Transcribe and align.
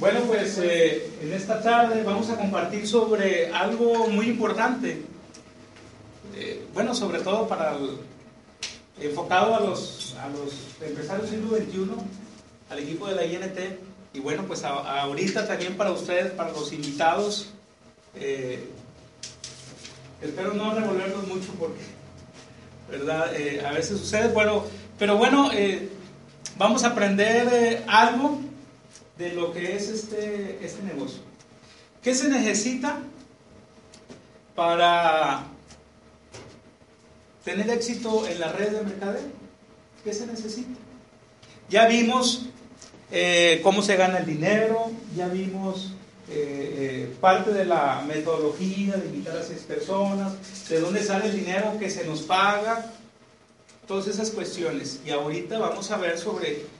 Bueno, 0.00 0.22
pues 0.22 0.58
eh, 0.58 1.08
en 1.22 1.32
esta 1.32 1.62
tarde 1.62 2.02
vamos 2.02 2.28
a 2.28 2.36
compartir 2.36 2.88
sobre 2.88 3.52
algo 3.52 4.08
muy 4.08 4.26
importante. 4.26 5.02
Eh, 6.34 6.66
bueno, 6.74 6.92
sobre 6.92 7.20
todo 7.20 7.46
para 7.46 7.76
el, 7.76 7.98
enfocado 9.00 9.54
a 9.54 9.60
los, 9.60 10.16
a 10.20 10.28
los 10.28 10.54
empresarios 10.84 11.30
del 11.30 11.40
siglo 11.40 11.56
XXI, 11.56 12.02
al 12.68 12.78
equipo 12.80 13.06
de 13.06 13.14
la 13.14 13.24
INT, 13.24 13.58
y 14.12 14.18
bueno, 14.18 14.44
pues 14.44 14.64
ahorita 14.64 15.46
también 15.46 15.76
para 15.76 15.92
ustedes, 15.92 16.32
para 16.32 16.50
los 16.50 16.72
invitados. 16.72 17.50
Eh, 18.16 18.68
espero 20.20 20.52
no 20.52 20.74
revolvernos 20.74 21.28
mucho 21.28 21.52
porque, 21.56 21.80
¿verdad? 22.90 23.30
a 23.64 23.72
veces 23.72 23.98
sucede, 23.98 24.32
bueno, 24.32 24.64
pero 24.98 25.16
bueno, 25.16 25.48
vamos 26.58 26.82
a 26.82 26.88
aprender 26.88 27.84
algo 27.86 28.49
de 29.20 29.34
lo 29.34 29.52
que 29.52 29.76
es 29.76 29.88
este, 29.88 30.58
este 30.64 30.82
negocio. 30.82 31.20
¿Qué 32.02 32.14
se 32.14 32.28
necesita 32.30 33.02
para 34.54 35.44
tener 37.44 37.68
éxito 37.68 38.26
en 38.26 38.40
la 38.40 38.50
red 38.50 38.70
de 38.70 38.82
mercadeo? 38.82 39.28
¿Qué 40.02 40.14
se 40.14 40.26
necesita? 40.26 40.80
Ya 41.68 41.86
vimos 41.86 42.46
eh, 43.12 43.60
cómo 43.62 43.82
se 43.82 43.96
gana 43.96 44.20
el 44.20 44.26
dinero, 44.26 44.90
ya 45.14 45.28
vimos 45.28 45.92
eh, 46.30 47.10
eh, 47.10 47.16
parte 47.20 47.52
de 47.52 47.66
la 47.66 48.02
metodología 48.08 48.96
de 48.96 49.04
invitar 49.04 49.36
a 49.36 49.42
seis 49.42 49.60
personas, 49.60 50.32
de 50.70 50.80
dónde 50.80 51.02
sale 51.02 51.26
el 51.26 51.36
dinero 51.36 51.76
que 51.78 51.90
se 51.90 52.06
nos 52.06 52.22
paga, 52.22 52.90
todas 53.86 54.06
esas 54.06 54.30
cuestiones. 54.30 55.00
Y 55.04 55.10
ahorita 55.10 55.58
vamos 55.58 55.90
a 55.90 55.98
ver 55.98 56.18
sobre 56.18 56.79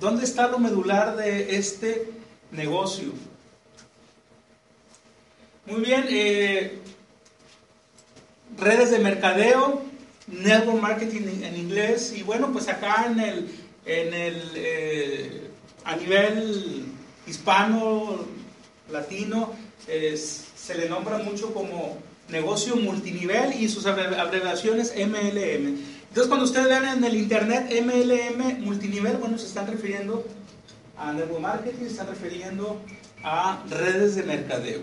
¿Dónde 0.00 0.24
está 0.24 0.48
lo 0.48 0.58
medular 0.58 1.14
de 1.14 1.56
este 1.56 2.10
negocio? 2.52 3.12
Muy 5.66 5.82
bien, 5.82 6.06
eh, 6.08 6.78
redes 8.56 8.90
de 8.92 8.98
mercadeo, 8.98 9.82
network 10.26 10.80
marketing 10.80 11.42
en 11.42 11.54
inglés, 11.54 12.14
y 12.16 12.22
bueno, 12.22 12.50
pues 12.50 12.68
acá 12.68 13.08
en 13.10 13.20
el, 13.20 13.50
en 13.84 14.14
el 14.14 14.52
eh, 14.54 15.50
a 15.84 15.96
nivel 15.96 16.86
hispano, 17.26 18.20
latino, 18.90 19.52
se 19.86 20.74
le 20.76 20.88
nombra 20.88 21.18
mucho 21.18 21.52
como 21.52 21.98
negocio 22.30 22.76
multinivel 22.76 23.52
y 23.60 23.68
sus 23.68 23.84
abreviaciones 23.84 24.94
MLM. 24.96 25.89
Entonces, 26.10 26.28
cuando 26.28 26.44
ustedes 26.44 26.68
vean 26.68 26.98
en 26.98 27.04
el 27.04 27.16
internet 27.16 27.70
MLM 27.70 28.64
multinivel, 28.64 29.16
bueno, 29.18 29.38
se 29.38 29.46
están 29.46 29.68
refiriendo 29.68 30.24
a 30.98 31.12
network 31.12 31.40
marketing, 31.40 31.84
se 31.84 31.92
están 31.92 32.08
refiriendo 32.08 32.80
a 33.22 33.62
redes 33.70 34.16
de 34.16 34.24
mercadeo. 34.24 34.82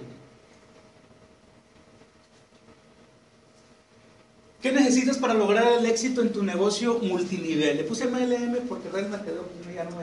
¿Qué 4.61 4.71
necesitas 4.71 5.17
para 5.17 5.33
lograr 5.33 5.79
el 5.79 5.85
éxito 5.85 6.21
en 6.21 6.31
tu 6.31 6.43
negocio 6.43 6.97
multinivel? 6.99 7.75
Le 7.75 7.83
puse 7.83 8.07
MLM 8.07 8.65
porque 8.69 8.89
redes 8.89 9.11
de 9.11 9.17
mercadeo 9.17 9.49
ya 9.75 9.83
no, 9.83 9.97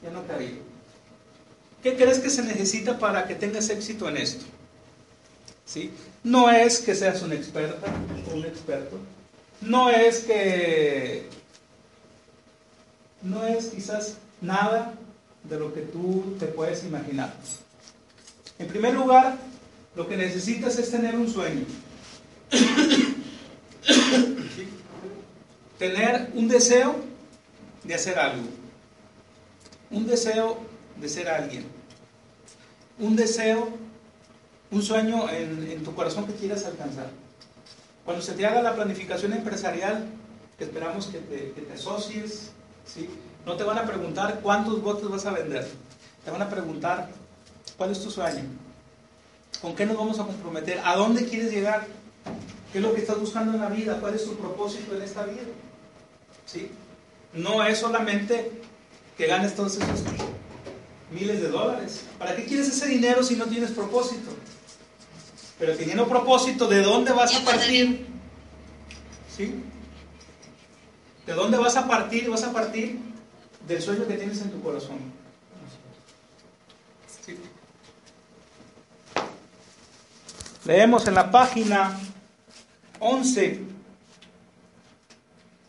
ya 0.00 0.10
no 0.12 0.24
cabía. 0.28 0.60
¿Qué 1.82 1.96
crees 1.96 2.20
que 2.20 2.30
se 2.30 2.44
necesita 2.44 3.00
para 3.00 3.26
que 3.26 3.34
tengas 3.34 3.68
éxito 3.68 4.08
en 4.08 4.18
esto? 4.18 4.44
¿Sí? 5.64 5.90
No 6.22 6.48
es 6.48 6.78
que 6.78 6.94
seas 6.94 7.20
un 7.22 7.32
experta 7.32 7.88
o 8.30 8.36
un 8.36 8.44
experto 8.44 8.96
no 9.60 9.90
es 9.90 10.20
que, 10.20 11.28
no 13.22 13.44
es 13.46 13.66
quizás 13.66 14.18
nada 14.40 14.94
de 15.44 15.58
lo 15.58 15.72
que 15.72 15.82
tú 15.82 16.36
te 16.38 16.46
puedes 16.46 16.84
imaginar. 16.84 17.34
En 18.58 18.68
primer 18.68 18.94
lugar, 18.94 19.36
lo 19.94 20.08
que 20.08 20.16
necesitas 20.16 20.78
es 20.78 20.90
tener 20.90 21.16
un 21.16 21.28
sueño. 21.30 21.64
Tener 25.78 26.30
un 26.34 26.48
deseo 26.48 26.96
de 27.84 27.94
hacer 27.94 28.18
algo. 28.18 28.48
Un 29.90 30.06
deseo 30.06 30.58
de 31.00 31.08
ser 31.08 31.28
alguien. 31.28 31.66
Un 32.98 33.14
deseo, 33.14 33.68
un 34.70 34.82
sueño 34.82 35.28
en, 35.30 35.84
tu 35.84 35.94
corazón 35.94 36.26
que 36.26 36.32
quieras 36.32 36.64
alcanzar. 36.64 37.10
Cuando 38.06 38.22
se 38.22 38.32
te 38.32 38.46
haga 38.46 38.62
la 38.62 38.74
planificación 38.74 39.32
empresarial, 39.34 40.06
esperamos 40.58 41.06
que 41.08 41.18
te, 41.18 41.50
que 41.50 41.60
te 41.60 41.72
asocies, 41.72 42.52
¿sí? 42.86 43.10
no 43.44 43.56
te 43.56 43.64
van 43.64 43.78
a 43.78 43.84
preguntar 43.84 44.40
cuántos 44.42 44.80
botes 44.80 45.08
vas 45.08 45.26
a 45.26 45.32
vender, 45.32 45.68
te 46.24 46.30
van 46.30 46.40
a 46.40 46.48
preguntar 46.48 47.10
cuál 47.76 47.90
es 47.90 48.00
tu 48.00 48.10
sueño, 48.10 48.44
con 49.60 49.74
qué 49.74 49.84
nos 49.84 49.96
vamos 49.96 50.20
a 50.20 50.24
comprometer, 50.24 50.80
a 50.84 50.94
dónde 50.96 51.26
quieres 51.26 51.52
llegar, 51.52 51.86
qué 52.72 52.78
es 52.78 52.84
lo 52.84 52.94
que 52.94 53.00
estás 53.00 53.18
buscando 53.18 53.52
en 53.52 53.60
la 53.60 53.68
vida, 53.68 53.98
cuál 54.00 54.14
es 54.14 54.24
tu 54.24 54.36
propósito 54.36 54.94
en 54.94 55.02
esta 55.02 55.24
vida. 55.24 55.42
¿sí? 56.46 56.70
No 57.32 57.62
es 57.64 57.78
solamente 57.78 58.52
que 59.18 59.26
ganes 59.26 59.54
todos 59.56 59.76
esos 59.76 60.04
miles 61.10 61.40
de 61.42 61.48
dólares. 61.48 62.02
¿Para 62.18 62.36
qué 62.36 62.44
quieres 62.44 62.68
ese 62.68 62.86
dinero 62.86 63.22
si 63.22 63.34
no 63.34 63.46
tienes 63.46 63.72
propósito? 63.72 64.30
Pero 65.58 65.74
teniendo 65.76 66.06
propósito, 66.06 66.68
¿de 66.68 66.82
dónde 66.82 67.12
vas 67.12 67.34
a 67.34 67.44
partir? 67.44 68.06
¿Sí? 69.34 69.54
¿De 71.26 71.32
dónde 71.32 71.56
vas 71.56 71.76
a 71.76 71.88
partir? 71.88 72.28
Vas 72.28 72.44
a 72.44 72.52
partir 72.52 72.98
del 73.66 73.80
sueño 73.80 74.06
que 74.06 74.14
tienes 74.14 74.40
en 74.42 74.50
tu 74.50 74.60
corazón. 74.62 74.98
¿Sí? 77.24 77.36
Leemos 80.64 81.06
en 81.08 81.14
la 81.14 81.30
página 81.30 81.98
11 83.00 83.60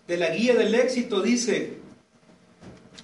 de 0.07 0.17
la 0.17 0.29
guía 0.29 0.55
del 0.55 0.73
éxito, 0.75 1.21
dice, 1.21 1.77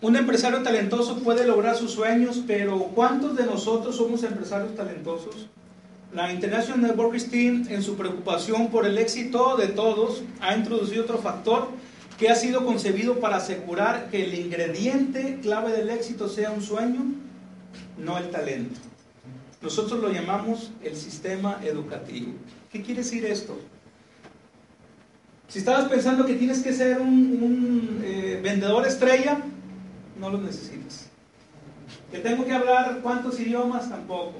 un 0.01 0.15
empresario 0.15 0.63
talentoso 0.63 1.19
puede 1.19 1.45
lograr 1.45 1.75
sus 1.75 1.91
sueños, 1.91 2.41
pero 2.47 2.77
¿cuántos 2.95 3.35
de 3.35 3.45
nosotros 3.45 3.95
somos 3.95 4.23
empresarios 4.23 4.75
talentosos? 4.75 5.47
La 6.13 6.31
International 6.31 6.79
Network 6.79 7.17
Team, 7.31 7.65
en 7.69 7.81
su 7.81 7.95
preocupación 7.95 8.69
por 8.69 8.85
el 8.85 8.99
éxito 8.99 9.57
de 9.57 9.69
todos, 9.69 10.21
ha 10.41 10.55
introducido 10.55 11.03
otro 11.03 11.17
factor 11.17 11.69
que 12.19 12.29
ha 12.29 12.35
sido 12.35 12.63
concebido 12.65 13.19
para 13.19 13.37
asegurar 13.37 14.11
que 14.11 14.23
el 14.23 14.35
ingrediente 14.35 15.39
clave 15.41 15.71
del 15.71 15.89
éxito 15.89 16.29
sea 16.29 16.51
un 16.51 16.61
sueño, 16.61 17.01
no 17.97 18.19
el 18.19 18.29
talento. 18.29 18.79
Nosotros 19.59 20.01
lo 20.01 20.11
llamamos 20.11 20.71
el 20.83 20.95
sistema 20.95 21.59
educativo. 21.63 22.33
¿Qué 22.71 22.83
quiere 22.83 23.01
decir 23.01 23.25
esto? 23.25 23.59
Si 25.47 25.59
estabas 25.59 25.89
pensando 25.89 26.27
que 26.27 26.35
tienes 26.35 26.61
que 26.61 26.73
ser 26.73 27.01
un, 27.01 28.01
eh, 28.03 28.39
vendedor 28.43 28.85
estrella, 28.85 29.39
no 30.19 30.29
lo 30.29 30.37
necesitas. 30.37 31.09
Que 32.11 32.19
tengo 32.19 32.45
que 32.45 32.53
hablar 32.53 32.99
cuántos 33.01 33.39
idiomas, 33.39 33.89
tampoco 33.89 34.33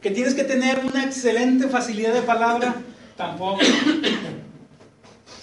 que 0.00 0.10
tienes 0.10 0.34
que 0.34 0.44
tener 0.44 0.84
una 0.84 1.04
excelente 1.04 1.68
facilidad 1.68 2.14
de 2.14 2.22
palabra, 2.22 2.74
tampoco. 3.16 3.60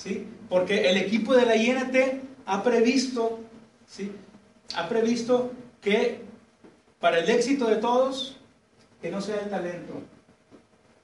¿Sí? 0.01 0.27
Porque 0.49 0.89
el 0.89 0.97
equipo 0.97 1.33
de 1.35 1.45
la 1.45 1.55
INT 1.55 1.95
ha 2.45 2.63
previsto, 2.63 3.39
¿sí? 3.87 4.11
Ha 4.75 4.87
previsto 4.87 5.51
que 5.81 6.21
para 6.99 7.19
el 7.19 7.29
éxito 7.29 7.67
de 7.67 7.77
todos, 7.77 8.37
que 9.01 9.11
no 9.11 9.21
sea 9.21 9.41
el 9.41 9.49
talento, 9.49 10.01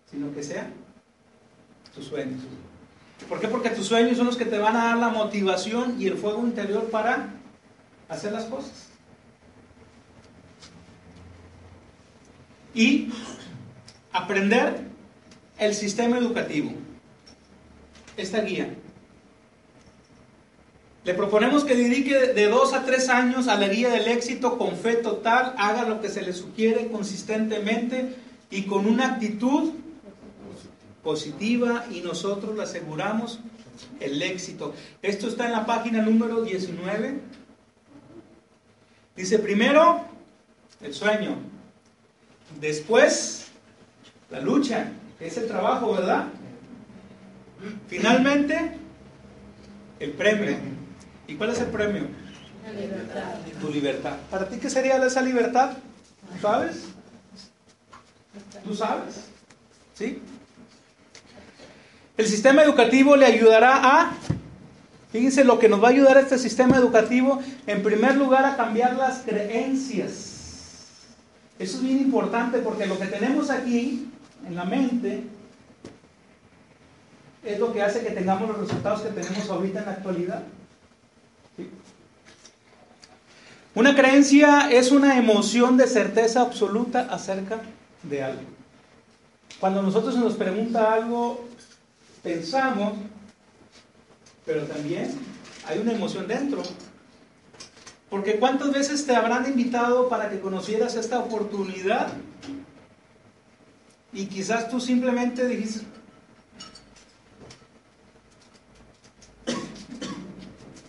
sino 0.10 0.34
que 0.34 0.44
sea 0.44 0.70
tus 1.94 2.06
sueños. 2.06 2.42
¿Por 3.28 3.40
qué? 3.40 3.48
Porque 3.48 3.70
tus 3.72 3.88
sueños 3.88 4.18
son 4.18 4.28
los 4.28 4.38
que 4.38 4.46
te 4.46 4.58
van 4.58 4.76
a 4.76 4.86
dar 4.86 4.98
la 4.98 5.10
motivación 5.10 6.02
y 6.02 6.08
el 6.08 6.18
fuego 6.18 6.40
interior 6.40 6.90
para 6.90 7.34
hacer 8.08 8.32
las 8.32 8.46
cosas. 8.46 8.88
Y 12.74 13.12
aprender 14.12 14.82
el 15.58 15.74
sistema 15.74 16.18
educativo. 16.18 16.72
Esta 18.18 18.42
guía. 18.42 18.74
Le 21.06 21.14
proponemos 21.14 21.64
que 21.64 21.76
dedique 21.76 22.14
de 22.14 22.48
dos 22.48 22.74
a 22.74 22.86
tres 22.86 23.10
años 23.10 23.48
a 23.48 23.56
la 23.56 23.68
guía 23.68 23.90
del 23.90 24.08
éxito 24.08 24.58
con 24.58 24.76
fe 24.76 24.96
total, 24.96 25.56
haga 25.58 25.84
lo 25.84 26.02
que 26.02 26.10
se 26.10 26.22
le 26.22 26.34
sugiere 26.34 26.88
consistentemente 26.92 28.16
y 28.52 28.64
con 28.64 28.86
una 28.86 29.14
actitud 29.14 29.72
positiva 31.04 31.86
y 31.90 32.02
nosotros 32.02 32.56
le 32.56 32.64
aseguramos 32.64 33.40
el 34.00 34.22
éxito. 34.22 34.74
Esto 35.02 35.28
está 35.28 35.46
en 35.46 35.54
la 35.54 35.66
página 35.66 36.02
número 36.02 36.42
19. 36.42 37.20
Dice 39.16 39.40
primero 39.40 40.06
el 40.82 40.94
sueño, 40.94 41.38
después 42.60 43.39
la 44.32 44.40
lucha, 44.40 44.92
es 45.20 45.38
el 45.38 45.48
trabajo, 45.48 45.94
¿verdad? 45.94 46.26
Finalmente, 47.88 48.78
el 50.00 50.12
premio. 50.12 50.56
¿Y 51.28 51.36
cuál 51.36 51.52
es 51.52 51.60
el 51.60 51.68
premio? 51.68 52.04
libertad. 52.74 53.36
Tu 53.60 53.70
libertad. 53.70 54.14
¿Para 54.30 54.48
ti 54.48 54.58
qué 54.58 54.70
sería 54.70 55.04
esa 55.04 55.22
libertad? 55.22 55.72
¿Sabes? 56.42 56.86
¿Tú 58.64 58.76
sabes? 58.76 59.26
¿Sí? 59.96 60.22
El 62.18 62.28
sistema 62.28 62.64
educativo 62.64 63.16
le 63.16 63.26
ayudará 63.26 63.78
a, 63.82 64.12
fíjense 65.12 65.44
lo 65.44 65.58
que 65.58 65.70
nos 65.70 65.82
va 65.82 65.88
a 65.88 65.92
ayudar 65.92 66.18
a 66.18 66.22
este 66.22 66.38
sistema 66.38 66.78
educativo, 66.78 67.42
en 67.66 67.82
primer 67.82 68.16
lugar 68.16 68.46
a 68.46 68.56
cambiar 68.56 68.96
las 68.96 69.20
creencias. 69.20 70.30
Eso 71.58 71.78
es 71.78 71.84
bien 71.84 72.00
importante 72.00 72.60
porque 72.60 72.86
lo 72.86 73.00
que 73.00 73.08
tenemos 73.08 73.50
aquí 73.50 74.09
en 74.50 74.56
la 74.56 74.66
mente 74.66 75.24
es 77.44 77.60
lo 77.60 77.72
que 77.72 77.82
hace 77.82 78.02
que 78.02 78.12
tengamos 78.12 78.50
los 78.50 78.60
resultados 78.60 79.02
que 79.02 79.10
tenemos 79.10 79.50
ahorita 79.50 79.80
en 79.80 79.86
la 79.86 79.92
actualidad. 79.92 80.44
Una 83.76 83.96
creencia 83.96 84.72
es 84.72 84.92
una 84.92 85.18
emoción 85.18 85.78
de 85.78 85.88
certeza 85.88 86.42
absoluta 86.42 87.08
acerca 87.12 87.62
de 88.04 88.24
algo. 88.24 88.42
Cuando 89.60 89.82
nosotros 89.84 90.16
nos 90.16 90.34
pregunta 90.34 90.94
algo, 90.94 91.48
pensamos, 92.24 92.94
pero 94.46 94.64
también 94.64 95.12
hay 95.68 95.78
una 95.78 95.94
emoción 95.94 96.28
dentro. 96.28 96.64
Porque 98.10 98.40
¿cuántas 98.40 98.72
veces 98.72 99.06
te 99.06 99.16
habrán 99.16 99.46
invitado 99.46 100.10
para 100.10 100.30
que 100.30 100.40
conocieras 100.40 100.96
esta 100.96 101.20
oportunidad? 101.20 102.12
Y 104.12 104.26
quizás 104.26 104.70
tú 104.70 104.80
simplemente 104.80 105.48
dijiste, 105.48 105.86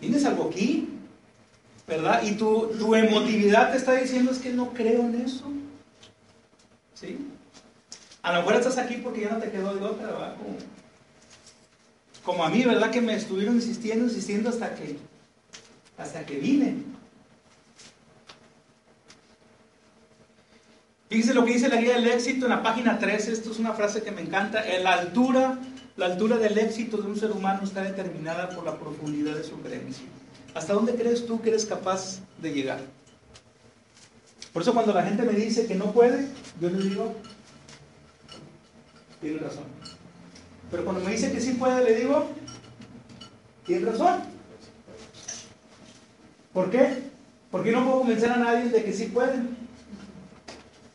¿tienes 0.00 0.25
algo 0.25 0.49
aquí? 0.49 0.88
¿Verdad? 1.87 2.22
Y 2.22 2.32
tu, 2.32 2.69
tu 2.78 2.94
emotividad 2.94 3.72
te 3.72 3.76
está 3.76 3.93
diciendo 3.94 4.32
es 4.32 4.38
que 4.38 4.52
no 4.52 4.72
creo 4.72 5.02
en 5.02 5.20
eso. 5.20 5.44
¿Sí? 6.94 7.19
A 8.22 8.32
lo 8.32 8.38
mejor 8.40 8.55
estás 8.56 8.78
aquí 8.78 8.96
porque 8.96 9.22
ya 9.22 9.31
no 9.31 9.38
te 9.38 9.50
quedó 9.50 9.75
de 9.75 9.84
otra, 9.84 10.06
¿verdad? 10.06 10.37
Como 12.25 12.44
a 12.44 12.50
mí, 12.50 12.62
¿verdad? 12.64 12.90
Que 12.90 13.00
me 13.00 13.14
estuvieron 13.14 13.56
insistiendo, 13.56 14.05
insistiendo 14.05 14.50
hasta 14.50 14.75
que, 14.75 14.99
hasta 15.96 16.25
que 16.25 16.38
vine. 16.38 16.84
Fíjense 21.10 21.34
lo 21.34 21.44
que 21.44 21.54
dice 21.54 21.68
la 21.68 21.80
guía 21.80 21.94
del 21.94 22.06
éxito 22.06 22.46
en 22.46 22.50
la 22.50 22.62
página 22.62 23.00
13, 23.00 23.32
esto 23.32 23.50
es 23.50 23.58
una 23.58 23.72
frase 23.72 24.00
que 24.04 24.12
me 24.12 24.20
encanta, 24.20 24.64
la 24.80 24.92
altura, 24.92 25.58
la 25.96 26.06
altura 26.06 26.36
del 26.36 26.56
éxito 26.56 26.98
de 26.98 27.08
un 27.08 27.18
ser 27.18 27.32
humano 27.32 27.64
está 27.64 27.82
determinada 27.82 28.48
por 28.50 28.64
la 28.64 28.78
profundidad 28.78 29.34
de 29.34 29.42
su 29.42 29.60
creencia. 29.60 30.06
¿Hasta 30.54 30.72
dónde 30.72 30.94
crees 30.94 31.26
tú 31.26 31.42
que 31.42 31.48
eres 31.48 31.66
capaz 31.66 32.20
de 32.40 32.52
llegar? 32.52 32.78
Por 34.52 34.62
eso 34.62 34.72
cuando 34.72 34.94
la 34.94 35.02
gente 35.02 35.24
me 35.24 35.32
dice 35.32 35.66
que 35.66 35.74
no 35.74 35.90
puede, 35.90 36.28
yo 36.60 36.70
le 36.70 36.78
digo, 36.78 37.16
tiene 39.20 39.38
razón. 39.40 39.64
Pero 40.70 40.84
cuando 40.84 41.04
me 41.04 41.10
dice 41.10 41.32
que 41.32 41.40
sí 41.40 41.54
puede, 41.54 41.84
le 41.84 41.96
digo, 42.02 42.28
tiene 43.66 43.90
razón. 43.90 44.20
¿Por 46.52 46.70
qué? 46.70 47.02
Porque 47.50 47.72
no 47.72 47.84
puedo 47.84 47.98
convencer 47.98 48.30
a 48.30 48.36
nadie 48.36 48.68
de 48.68 48.84
que 48.84 48.92
sí 48.92 49.06
pueden. 49.06 49.59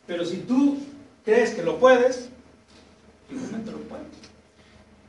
Pero 0.08 0.26
si 0.26 0.38
tú 0.38 0.78
crees 1.24 1.52
que 1.52 1.64
lo 1.64 1.80
puedes, 1.80 2.30
simplemente 3.30 3.72
lo 3.72 3.80
puedes. 3.80 4.06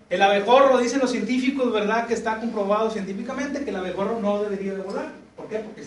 El 0.09 0.23
abejorro, 0.23 0.79
dicen 0.79 1.01
los 1.01 1.11
científicos, 1.11 1.73
¿verdad? 1.73 2.07
Que 2.07 2.15
está 2.15 2.39
comprobado 2.39 2.91
científicamente 2.91 3.65
que 3.65 3.71
el 3.71 3.77
abejorro 3.77 4.21
no 4.21 4.43
debería 4.43 4.75
de 4.75 4.83
volar. 4.83 5.13
¿Por 5.37 5.49
qué? 5.49 5.59
Porque 5.59 5.83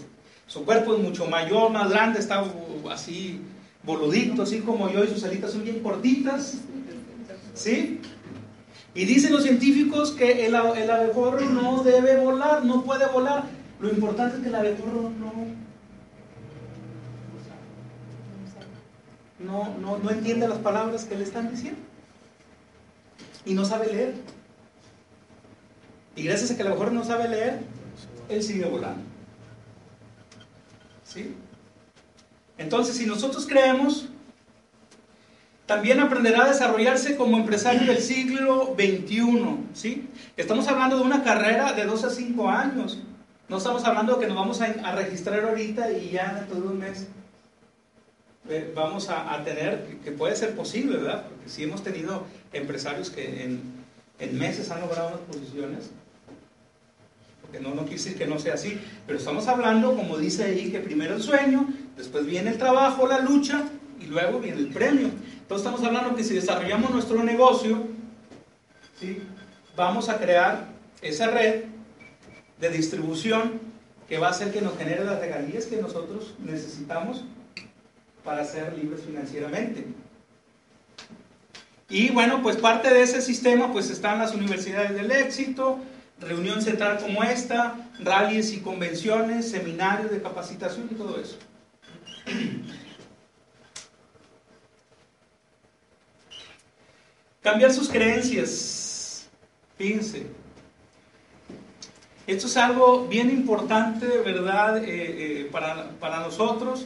su 0.45 0.65
cuerpo 0.65 0.93
es 0.93 0.99
mucho 0.99 1.25
mayor, 1.25 1.71
más 1.71 1.89
grande, 1.89 2.19
está 2.19 2.43
así 2.91 3.41
boludito, 3.83 4.43
así 4.43 4.59
como 4.59 4.89
yo, 4.89 5.03
y 5.03 5.07
sus 5.07 5.23
alitas 5.23 5.51
son 5.51 5.63
bien 5.63 5.79
cortitas. 5.79 6.55
¿Sí? 7.53 8.01
Y 8.93 9.05
dicen 9.05 9.31
los 9.31 9.43
científicos 9.43 10.11
que 10.11 10.45
el, 10.45 10.55
el 10.55 10.91
abejorro 10.91 11.39
no 11.41 11.83
debe 11.83 12.17
volar, 12.17 12.65
no 12.65 12.83
puede 12.83 13.05
volar. 13.07 13.45
Lo 13.79 13.89
importante 13.89 14.37
es 14.37 14.43
que 14.43 14.49
el 14.49 14.55
abejorro 14.55 15.11
no, 15.17 15.31
no, 19.39 19.75
no, 19.77 20.09
entiende 20.11 20.47
las 20.47 20.59
palabras 20.59 21.05
que 21.05 21.15
le 21.15 21.23
están 21.23 21.49
diciendo. 21.49 21.79
Y 23.45 23.53
no 23.53 23.65
sabe 23.65 23.87
leer. 23.87 24.13
Y 26.15 26.23
gracias 26.23 26.51
a 26.51 26.55
que 26.55 26.61
el 26.61 26.67
abejorro 26.67 26.91
no 26.91 27.03
sabe 27.03 27.29
leer, 27.29 27.59
él 28.27 28.43
sigue 28.43 28.65
volando. 28.65 29.01
¿Sí? 31.03 31.35
Entonces, 32.57 32.97
si 32.97 33.05
nosotros 33.05 33.47
creemos 33.47 34.09
también 35.69 35.99
aprenderá 35.99 36.45
a 36.45 36.47
desarrollarse 36.47 37.15
como 37.15 37.37
empresario 37.37 37.85
del 37.85 38.01
siglo 38.01 38.75
XXI. 38.75 39.57
¿sí? 39.73 40.09
Estamos 40.35 40.67
hablando 40.67 40.97
de 40.97 41.03
una 41.03 41.23
carrera 41.23 41.73
de 41.73 41.85
2 41.85 42.05
a 42.05 42.09
5 42.09 42.49
años. 42.49 42.97
No 43.47 43.57
estamos 43.57 43.85
hablando 43.85 44.15
de 44.15 44.21
que 44.21 44.25
nos 44.25 44.35
vamos 44.35 44.59
a, 44.61 44.91
registrar 44.93 45.43
ahorita 45.43 45.91
y 45.91 46.09
ya 46.09 46.33
dentro 46.33 46.59
de 46.59 46.67
un 46.69 46.79
mes 46.79 47.07
eh, 48.47 48.71
vamos 48.73 49.09
a, 49.09 49.43
tener, 49.43 49.85
que 50.03 50.11
puede 50.11 50.35
ser 50.35 50.55
posible, 50.55 50.97
¿verdad? 50.97 51.25
Porque 51.27 51.49
sí 51.49 51.63
hemos 51.63 51.83
tenido 51.83 52.25
empresarios 52.53 53.09
que 53.09 53.43
en, 53.43 53.61
en 54.19 54.39
meses 54.39 54.71
han 54.71 54.81
logrado 54.81 55.09
unas 55.09 55.21
posiciones. 55.21 55.89
Porque 57.41 57.59
no, 57.59 57.69
no 57.69 57.81
quiere 57.81 57.97
decir 57.97 58.17
que 58.17 58.27
no 58.27 58.39
sea 58.39 58.53
así, 58.53 58.79
pero 59.05 59.19
estamos 59.19 59.47
hablando, 59.47 59.95
como 59.95 60.17
dice 60.17 60.45
ahí, 60.45 60.71
que 60.71 60.79
primero 60.79 61.15
el 61.15 61.21
sueño, 61.21 61.67
después 61.97 62.25
viene 62.25 62.51
el 62.51 62.57
trabajo, 62.57 63.07
la 63.07 63.19
lucha 63.19 63.63
y 63.99 64.05
luego 64.05 64.39
viene 64.39 64.59
el 64.59 64.69
premio. 64.69 65.09
Entonces 65.41 65.65
estamos 65.65 65.83
hablando 65.83 66.15
que 66.15 66.23
si 66.23 66.35
desarrollamos 66.35 66.91
nuestro 66.91 67.23
negocio, 67.23 67.87
¿sí? 68.99 69.21
vamos 69.75 70.09
a 70.09 70.17
crear 70.17 70.67
esa 71.01 71.27
red 71.27 71.63
de 72.59 72.69
distribución 72.69 73.59
que 74.07 74.17
va 74.17 74.27
a 74.27 74.31
hacer 74.31 74.51
que 74.51 74.61
nos 74.61 74.77
genere 74.77 75.03
las 75.03 75.19
regalías 75.19 75.65
que 75.65 75.81
nosotros 75.81 76.33
necesitamos 76.39 77.23
para 78.29 78.45
ser 78.45 78.77
libres 78.77 79.01
financieramente. 79.01 79.87
Y 81.89 82.11
bueno, 82.11 82.43
pues 82.43 82.57
parte 82.57 82.93
de 82.93 83.01
ese 83.01 83.23
sistema 83.23 83.73
pues 83.73 83.89
están 83.89 84.19
las 84.19 84.35
universidades 84.35 84.93
del 84.93 85.09
éxito, 85.09 85.79
reunión 86.19 86.61
central 86.61 86.99
como 86.99 87.23
esta, 87.23 87.89
rallies 87.99 88.53
y 88.53 88.59
convenciones, 88.59 89.49
seminarios 89.49 90.11
de 90.11 90.21
capacitación 90.21 90.87
y 90.91 90.93
todo 90.93 91.19
eso. 91.19 91.39
Cambiar 97.41 97.73
sus 97.73 97.89
creencias. 97.89 99.27
Fíjense. 99.75 100.27
Esto 102.27 102.45
es 102.45 102.57
algo 102.57 103.07
bien 103.07 103.31
importante, 103.31 104.05
¿verdad? 104.19 104.83
Eh, 104.83 104.85
eh, 104.87 105.49
para, 105.51 105.89
para 105.99 106.19
nosotros. 106.19 106.85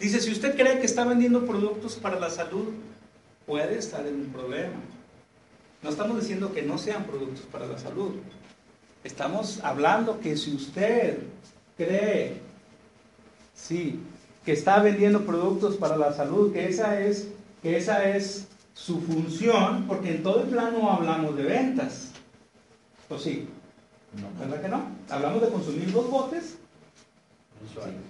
Dice, 0.00 0.18
si 0.22 0.32
usted 0.32 0.56
cree 0.56 0.80
que 0.80 0.86
está 0.86 1.04
vendiendo 1.04 1.44
productos 1.44 1.96
para 1.96 2.18
la 2.18 2.30
salud, 2.30 2.72
puede 3.46 3.78
estar 3.78 4.06
en 4.06 4.14
un 4.14 4.32
problema. 4.32 4.80
No 5.82 5.90
estamos 5.90 6.18
diciendo 6.18 6.54
que 6.54 6.62
no 6.62 6.78
sean 6.78 7.04
productos 7.04 7.44
para 7.52 7.66
la 7.66 7.78
salud. 7.78 8.12
Estamos 9.04 9.60
hablando 9.62 10.18
que 10.18 10.38
si 10.38 10.54
usted 10.54 11.18
cree, 11.76 12.40
sí, 13.54 14.00
que 14.44 14.52
está 14.52 14.80
vendiendo 14.80 15.26
productos 15.26 15.76
para 15.76 15.98
la 15.98 16.12
salud, 16.14 16.50
que 16.50 16.66
esa 16.66 16.98
es, 17.00 17.28
que 17.62 17.76
esa 17.76 18.08
es 18.08 18.48
su 18.72 19.02
función, 19.02 19.84
porque 19.86 20.12
en 20.12 20.22
todo 20.22 20.44
el 20.44 20.48
plano 20.48 20.90
hablamos 20.90 21.36
de 21.36 21.42
ventas. 21.42 22.12
¿O 23.10 23.18
sí? 23.18 23.46
¿Verdad 24.38 24.62
que 24.62 24.68
no? 24.68 24.82
Hablamos 25.10 25.42
de 25.42 25.48
consumir 25.50 25.92
dos 25.92 26.10
botes 26.10 26.56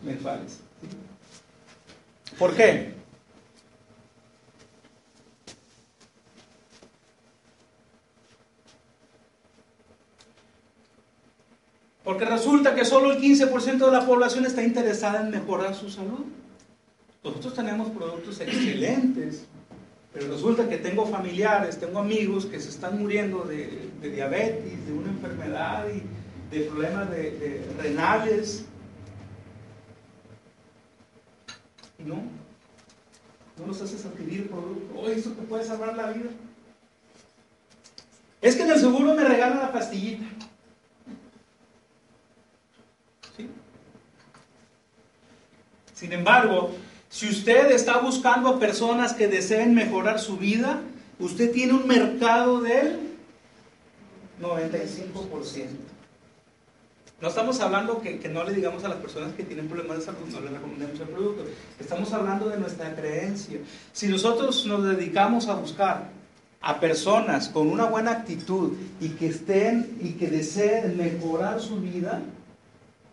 mensuales. 0.04 0.60
¿Por 2.38 2.54
qué? 2.56 2.94
Porque 12.10 12.24
resulta 12.24 12.74
que 12.74 12.84
solo 12.84 13.12
el 13.12 13.20
15% 13.20 13.78
de 13.78 13.92
la 13.92 14.04
población 14.04 14.44
está 14.44 14.64
interesada 14.64 15.20
en 15.20 15.30
mejorar 15.30 15.74
su 15.76 15.88
salud. 15.88 16.24
Nosotros 17.22 17.54
tenemos 17.54 17.88
productos 17.90 18.40
excelentes, 18.40 19.44
pero 20.12 20.26
resulta 20.28 20.68
que 20.68 20.78
tengo 20.78 21.06
familiares, 21.06 21.78
tengo 21.78 22.00
amigos 22.00 22.46
que 22.46 22.58
se 22.58 22.70
están 22.70 22.98
muriendo 22.98 23.44
de, 23.44 23.90
diabetes, 24.02 24.86
de 24.86 24.92
una 24.92 25.10
enfermedad 25.10 25.84
y 25.88 26.56
de 26.56 26.64
problemas 26.64 27.10
de, 27.10 27.62
renales. 27.78 28.64
Y 31.78 31.86
no, 32.06 32.22
no 33.58 33.66
los 33.66 33.80
haces 33.80 34.04
adquirir 34.04 34.48
producto. 34.48 34.98
Oye, 34.98 35.14
esto 35.14 35.30
te 35.30 35.42
puede 35.42 35.64
salvar 35.64 35.96
la 35.96 36.12
vida. 36.12 36.30
Es 38.40 38.56
que 38.56 38.62
en 38.62 38.70
el 38.70 38.80
seguro 38.80 39.14
me 39.14 39.24
regalan 39.24 39.58
la 39.58 39.72
pastillita. 39.72 40.24
¿Sí? 43.36 43.48
Sin 45.94 46.12
embargo, 46.12 46.70
si 47.10 47.28
usted 47.28 47.70
está 47.72 47.98
buscando 47.98 48.48
a 48.48 48.58
personas 48.58 49.12
que 49.12 49.28
deseen 49.28 49.74
mejorar 49.74 50.18
su 50.18 50.38
vida, 50.38 50.80
usted 51.18 51.52
tiene 51.52 51.74
un 51.74 51.86
mercado 51.86 52.60
del 52.60 52.98
95%. 54.40 55.89
No 57.20 57.28
estamos 57.28 57.60
hablando 57.60 58.00
que, 58.00 58.18
no 58.30 58.44
le 58.44 58.54
digamos 58.54 58.82
a 58.84 58.88
las 58.88 58.96
personas 58.96 59.34
que 59.34 59.42
tienen 59.42 59.68
problemas 59.68 59.98
de 59.98 60.04
salud, 60.04 60.26
no 60.32 60.40
le 60.40 60.48
recomendemos 60.48 60.98
el 61.00 61.08
producto. 61.08 61.44
Estamos 61.78 62.10
hablando 62.14 62.48
de 62.48 62.56
nuestra 62.56 62.94
creencia. 62.96 63.58
Si 63.92 64.08
nosotros 64.08 64.64
nos 64.64 64.84
dedicamos 64.84 65.46
a 65.48 65.54
buscar 65.54 66.08
a 66.62 66.80
personas 66.80 67.50
con 67.50 67.68
una 67.68 67.84
buena 67.84 68.12
actitud 68.12 68.72
y 69.00 69.10
que 69.10 69.26
estén 69.26 69.98
y 70.00 70.12
que 70.12 70.28
deseen 70.28 70.96
mejorar 70.96 71.60
su 71.60 71.78
vida, 71.80 72.22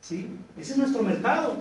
¿sí? 0.01 0.27
ese 0.57 0.71
es 0.71 0.77
nuestro 0.77 1.03
mercado. 1.03 1.57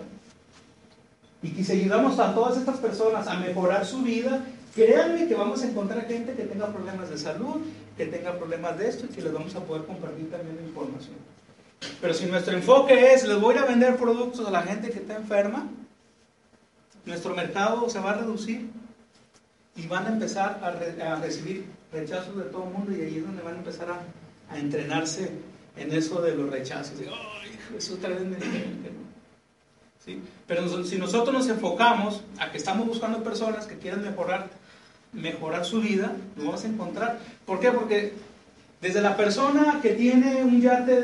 Y 1.43 1.51
que 1.51 1.65
si 1.65 1.73
ayudamos 1.73 2.19
a 2.21 2.33
todas 2.33 2.57
estas 2.57 2.79
personas 2.79 3.27
a 3.27 3.35
mejorar 3.41 3.85
su 3.85 4.03
vida, 4.03 4.45
créanme 4.73 5.27
que 5.27 5.35
vamos 5.35 5.63
a 5.63 5.69
encontrar 5.69 6.07
gente 6.07 6.35
que 6.35 6.45
tenga 6.45 6.67
problemas 6.69 7.11
de 7.11 7.19
salud, 7.19 7.57
que 7.97 8.07
tenga 8.07 8.39
problemas 8.39 8.79
de 8.79 8.89
esto 8.89 9.07
y 9.07 9.09
que 9.09 9.23
les 9.23 9.33
vamos 9.33 9.55
a 9.57 9.61
poder 9.61 9.85
compartir 9.85 10.31
también 10.31 10.55
la 10.57 10.63
información. 10.63 11.17
Pero 12.01 12.15
si 12.15 12.27
nuestro 12.27 12.55
enfoque 12.55 13.13
es, 13.13 13.27
les 13.27 13.41
voy 13.41 13.57
a 13.57 13.63
a 13.63 13.65
vender 13.65 13.97
productos 13.97 14.47
a 14.47 14.51
la 14.51 14.63
gente 14.63 14.91
que 14.91 14.99
está 14.99 15.17
enferma, 15.17 15.67
nuestro 17.05 17.35
mercado 17.35 17.89
se 17.89 17.99
va 18.01 18.11
a 18.11 18.15
reducir 18.15 18.69
y 19.77 19.87
van 19.87 20.07
a 20.07 20.09
empezar 20.09 20.61
a, 20.63 21.17
recibir 21.17 21.67
rechazos 21.93 22.37
de 22.37 22.45
todo 22.45 22.65
el 22.65 22.71
mundo 22.71 22.93
y 22.93 23.03
ahí 23.03 23.19
es 23.19 23.25
donde 23.25 23.43
van 23.43 23.55
a 23.55 23.59
empezar 23.59 23.89
a, 23.91 24.57
entrenarse 24.57 25.31
en 25.77 25.93
eso 25.93 26.23
de 26.23 26.35
los 26.35 26.51
rechazos. 26.51 26.99
¡Ay, 27.01 27.59
eso 27.77 27.95
otra 27.95 28.11
vez 28.11 28.21
me 28.21 28.37
¿Sí? 30.05 30.23
Pero 30.47 30.85
si 30.85 30.99
nosotros 30.99 31.35
nos 31.35 31.49
enfocamos 31.49 32.23
a 32.39 32.53
que 32.53 32.59
estamos 32.59 32.87
buscando 32.87 33.25
personas 33.25 33.67
que 33.67 33.77
quieran 33.77 34.03
mejorar, 34.03 34.51
mejorar 35.13 35.65
su 35.65 35.81
vida, 35.81 36.13
lo 36.37 36.45
vamos 36.45 36.65
a 36.65 36.69
encontrar. 36.69 37.19
¿Por 37.45 37.59
qué? 37.59 37.73
Porque 37.73 38.13
desde 38.87 39.01
la 39.01 39.17
persona 39.17 39.81
que 39.83 39.91
tiene 39.91 40.45
un 40.45 40.61
yate 40.61 41.03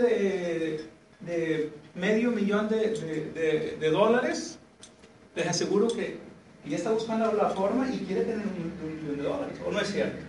de, 1.20 1.72
medio 1.96 2.30
millón 2.30 2.68
de, 2.68 3.90
dólares, 3.90 4.60
les 5.34 5.48
aseguro 5.48 5.88
que 5.88 6.18
ya 6.64 6.76
está 6.76 6.92
buscando 6.92 7.32
la 7.32 7.48
forma 7.50 7.88
y 7.92 7.98
quiere 7.98 8.20
tener 8.22 8.46
un, 8.46 9.00
millón 9.00 9.16
de 9.16 9.22
dólares, 9.24 9.58
¿o 9.66 9.72
no 9.72 9.80
es 9.80 9.88
cierto? 9.92 10.22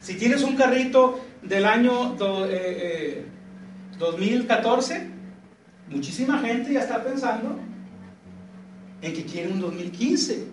Si 0.00 0.16
tienes 0.16 0.42
un 0.42 0.54
carrito 0.54 1.18
del 1.40 1.64
año 1.64 2.14
2014, 3.98 4.94
eh, 4.94 4.98
eh, 4.98 5.08
muchísima 5.88 6.40
gente 6.40 6.74
ya 6.74 6.80
está 6.80 7.02
pensando 7.02 7.58
en 9.00 9.14
que 9.14 9.24
quiere 9.24 9.50
un 9.50 9.60
2015, 9.60 10.44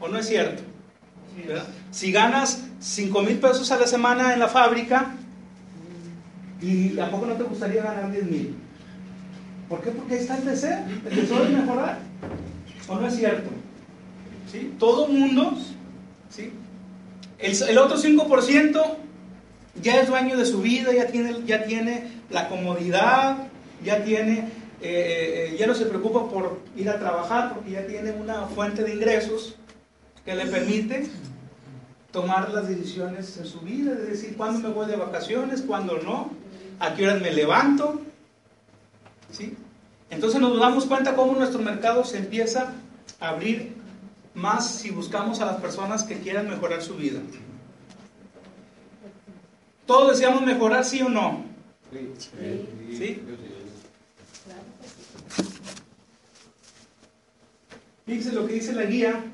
¿o 0.00 0.08
no 0.08 0.18
es 0.18 0.28
cierto? 0.28 0.62
Si 1.90 2.12
ganas 2.12 2.62
5 2.80 3.22
mil 3.22 3.38
pesos 3.38 3.70
a 3.72 3.78
la 3.78 3.86
semana 3.86 4.34
en 4.34 4.40
la 4.40 4.48
fábrica, 4.48 5.16
¿y 6.62 6.98
a 6.98 7.10
poco 7.10 7.26
no 7.26 7.34
te 7.34 7.44
gustaría 7.44 7.82
ganar 7.82 8.10
10 8.10 8.24
mil? 8.24 8.54
¿Por 9.68 9.80
qué? 9.82 9.90
Porque 9.90 10.14
ahí 10.14 10.20
está 10.20 10.36
el 10.36 10.44
deseo, 10.44 10.78
el 11.08 11.16
deseo 11.16 11.44
de 11.44 11.50
mejorar. 11.50 11.98
¿O 12.88 12.96
no 12.96 13.06
es 13.06 13.14
cierto? 13.14 13.50
¿Sí? 14.50 14.74
Todo 14.78 15.06
mundo, 15.06 15.56
¿sí? 16.28 16.52
El, 17.38 17.78
otro 17.78 17.96
5% 17.96 18.82
ya 19.80 20.00
es 20.00 20.08
dueño 20.08 20.36
de 20.36 20.44
su 20.44 20.60
vida, 20.60 20.92
ya 20.92 21.06
tiene, 21.06 21.36
ya 21.46 21.64
tiene 21.64 22.04
la 22.30 22.48
comodidad, 22.48 23.48
ya 23.84 24.04
tiene, 24.04 24.48
eh, 24.82 25.52
eh, 25.52 25.56
ya 25.58 25.66
no 25.66 25.74
se 25.74 25.86
preocupa 25.86 26.28
por 26.28 26.60
ir 26.76 26.90
a 26.90 26.98
trabajar 26.98 27.54
porque 27.54 27.70
ya 27.70 27.86
tiene 27.86 28.12
una 28.12 28.46
fuente 28.46 28.82
de 28.82 28.94
ingresos 28.94 29.56
que 30.24 30.34
le 30.34 30.46
permite 30.46 31.08
tomar 32.10 32.50
las 32.50 32.68
decisiones 32.68 33.36
en 33.38 33.46
su 33.46 33.60
vida, 33.60 33.92
es 33.92 34.08
decir, 34.08 34.36
cuándo 34.36 34.68
me 34.68 34.74
voy 34.74 34.86
de 34.86 34.96
vacaciones, 34.96 35.62
cuándo 35.62 35.98
no, 36.02 36.30
a 36.80 36.94
qué 36.94 37.06
horas 37.06 37.20
me 37.20 37.30
levanto. 37.30 38.00
¿sí? 39.30 39.54
Entonces 40.10 40.40
nos 40.40 40.58
damos 40.58 40.86
cuenta 40.86 41.14
cómo 41.14 41.34
nuestro 41.34 41.60
mercado 41.60 42.04
se 42.04 42.18
empieza 42.18 42.72
a 43.20 43.28
abrir 43.28 43.74
más 44.34 44.68
si 44.68 44.90
buscamos 44.90 45.40
a 45.40 45.46
las 45.46 45.60
personas 45.60 46.02
que 46.02 46.18
quieran 46.18 46.48
mejorar 46.48 46.82
su 46.82 46.96
vida. 46.96 47.20
¿Todos 49.86 50.10
deseamos 50.10 50.42
mejorar, 50.42 50.84
sí 50.84 51.02
o 51.02 51.08
no? 51.08 51.44
Sí. 51.92 52.96
¿Sí? 52.96 53.22
Fíjense 58.06 58.32
lo 58.32 58.46
que 58.46 58.54
dice 58.54 58.72
la 58.72 58.84
guía 58.84 59.24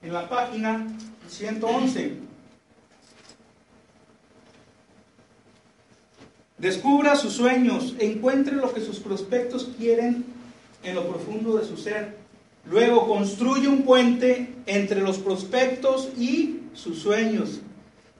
en 0.00 0.12
la 0.12 0.28
página 0.28 0.86
111. 1.28 2.31
Descubra 6.62 7.16
sus 7.16 7.32
sueños, 7.32 7.96
encuentre 7.98 8.54
lo 8.54 8.72
que 8.72 8.80
sus 8.80 9.00
prospectos 9.00 9.70
quieren 9.76 10.24
en 10.84 10.94
lo 10.94 11.08
profundo 11.08 11.58
de 11.58 11.66
su 11.66 11.76
ser. 11.76 12.16
Luego 12.70 13.08
construye 13.08 13.66
un 13.66 13.82
puente 13.82 14.54
entre 14.66 15.00
los 15.00 15.18
prospectos 15.18 16.10
y 16.16 16.60
sus 16.72 17.00
sueños. 17.00 17.62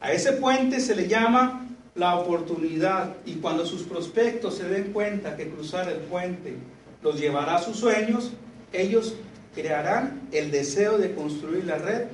A 0.01 0.11
ese 0.11 0.33
puente 0.33 0.81
se 0.81 0.97
le 0.97 1.07
llama 1.07 1.69
la 1.95 2.17
oportunidad 2.17 3.15
y 3.25 3.35
cuando 3.35 3.65
sus 3.65 3.85
prospectos 3.85 4.57
se 4.57 4.69
den 4.69 4.93
cuenta 4.93 5.37
que 5.37 5.49
cruzar 5.49 5.89
el 5.89 5.99
puente 5.99 6.57
los 7.01 7.21
llevará 7.21 7.55
a 7.55 7.63
sus 7.63 7.77
sueños, 7.77 8.33
ellos 8.73 9.15
crearán 9.55 10.23
el 10.33 10.51
deseo 10.51 10.99
de 10.99 11.15
construir 11.15 11.65
la 11.65 11.79
red 11.79 12.07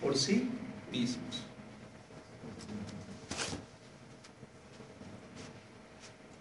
por 0.00 0.16
sí 0.16 0.48
mismos. 0.90 1.43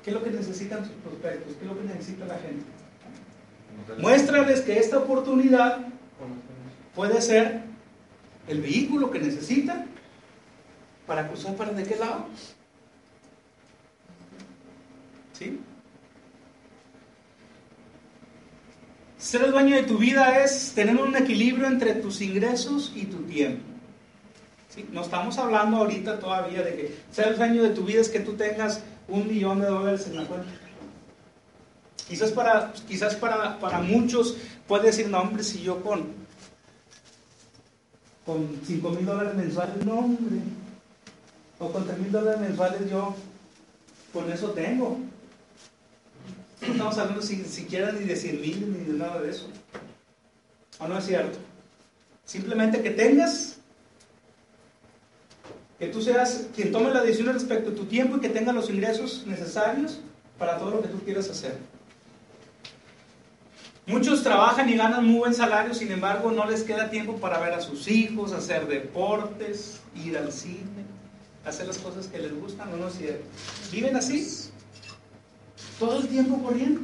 ¿Qué 0.03 0.09
es 0.09 0.13
lo 0.13 0.23
que 0.23 0.31
necesitan 0.31 0.85
sus 0.85 0.95
prospectos? 0.95 1.55
¿Qué 1.55 1.65
es 1.65 1.71
lo 1.71 1.79
que 1.79 1.87
necesita 1.87 2.25
la 2.25 2.37
gente? 2.37 2.65
Muéstrales 3.99 4.61
que 4.61 4.77
esta 4.77 4.97
oportunidad 4.97 5.79
puede 6.93 7.21
ser 7.21 7.61
el 8.47 8.61
vehículo 8.61 9.11
que 9.11 9.19
necesitan 9.19 9.85
para 11.07 11.27
cruzar 11.27 11.55
para 11.55 11.71
de 11.71 11.83
qué 11.83 11.95
lado. 11.95 12.25
¿Sí? 15.31 15.59
Ser 19.17 19.43
el 19.43 19.51
dueño 19.51 19.77
de 19.77 19.83
tu 19.83 19.97
vida 19.97 20.43
es 20.43 20.73
tener 20.75 20.97
un 20.97 21.15
equilibrio 21.15 21.67
entre 21.67 21.93
tus 21.95 22.19
ingresos 22.21 22.91
y 22.93 23.05
tu 23.05 23.23
tiempo. 23.23 23.63
No 24.91 25.01
estamos 25.01 25.37
hablando 25.37 25.77
ahorita 25.77 26.19
todavía 26.19 26.61
de 26.63 26.75
que 26.75 26.95
ser 27.11 27.29
el 27.29 27.37
dueño 27.37 27.63
de 27.63 27.69
tu 27.69 27.85
vida 27.85 28.01
es 28.01 28.09
que 28.09 28.19
tú 28.19 28.33
tengas 28.33 28.81
un 29.07 29.27
millón 29.27 29.61
de 29.61 29.67
dólares 29.67 30.07
en 30.07 30.17
la 30.17 30.25
cuenta. 30.25 30.49
Quizás 32.07 32.31
para, 32.31 32.73
quizás 32.87 33.15
para, 33.15 33.59
para 33.59 33.79
muchos 33.79 34.37
puede 34.67 34.87
decir, 34.87 35.07
no 35.09 35.19
hombre, 35.19 35.43
si 35.43 35.61
yo 35.61 35.81
con, 35.81 36.05
con 38.25 38.59
5 38.65 38.89
mil 38.91 39.05
dólares 39.05 39.35
mensuales, 39.35 39.85
no 39.85 39.99
hombre, 39.99 40.39
o 41.59 41.71
con 41.71 41.85
3 41.85 41.97
mil 41.99 42.11
dólares 42.11 42.41
mensuales 42.41 42.89
yo 42.89 43.15
con 44.13 44.31
eso 44.31 44.51
tengo. 44.51 44.99
No 46.61 46.71
estamos 46.71 46.97
hablando 46.97 47.21
ni 47.25 47.43
siquiera 47.45 47.91
ni 47.91 48.05
de 48.05 48.15
100 48.15 48.41
mil 48.41 48.71
ni 48.71 48.85
de 48.85 48.97
nada 48.97 49.21
de 49.21 49.31
eso. 49.31 49.47
¿O 50.79 50.87
no 50.87 50.97
es 50.97 51.05
cierto? 51.05 51.37
Simplemente 52.25 52.81
que 52.81 52.91
tengas, 52.91 53.52
que 55.83 55.91
tú 55.91 56.01
seas 56.01 56.47
quien 56.55 56.71
tome 56.71 56.91
la 56.91 57.03
decisión 57.03 57.33
respecto 57.33 57.71
a 57.71 57.75
tu 57.75 57.83
tiempo 57.85 58.15
y 58.15 58.21
que 58.21 58.29
tengas 58.29 58.55
los 58.55 58.69
ingresos 58.69 59.25
necesarios 59.27 59.99
para 60.39 60.57
todo 60.57 60.71
lo 60.71 60.81
que 60.81 60.87
tú 60.87 60.99
quieras 60.99 61.29
hacer. 61.29 61.57
Muchos 63.85 64.23
trabajan 64.23 64.69
y 64.69 64.77
ganan 64.77 65.05
muy 65.05 65.19
buen 65.19 65.33
salario, 65.33 65.73
sin 65.73 65.91
embargo 65.91 66.31
no 66.31 66.49
les 66.49 66.63
queda 66.63 66.89
tiempo 66.89 67.17
para 67.17 67.37
ver 67.39 67.51
a 67.51 67.59
sus 67.59 67.89
hijos, 67.89 68.31
hacer 68.31 68.65
deportes, 68.67 69.81
ir 69.93 70.17
al 70.17 70.31
cine, 70.31 70.85
hacer 71.45 71.67
las 71.67 71.79
cosas 71.79 72.07
que 72.07 72.17
les 72.17 72.33
gustan, 72.33 72.71
¿o 72.71 72.77
no 72.77 72.89
cierto? 72.89 73.25
¿Viven 73.69 73.97
así? 73.97 74.25
Todo 75.79 75.99
el 75.99 76.07
tiempo 76.07 76.41
corriendo. 76.41 76.79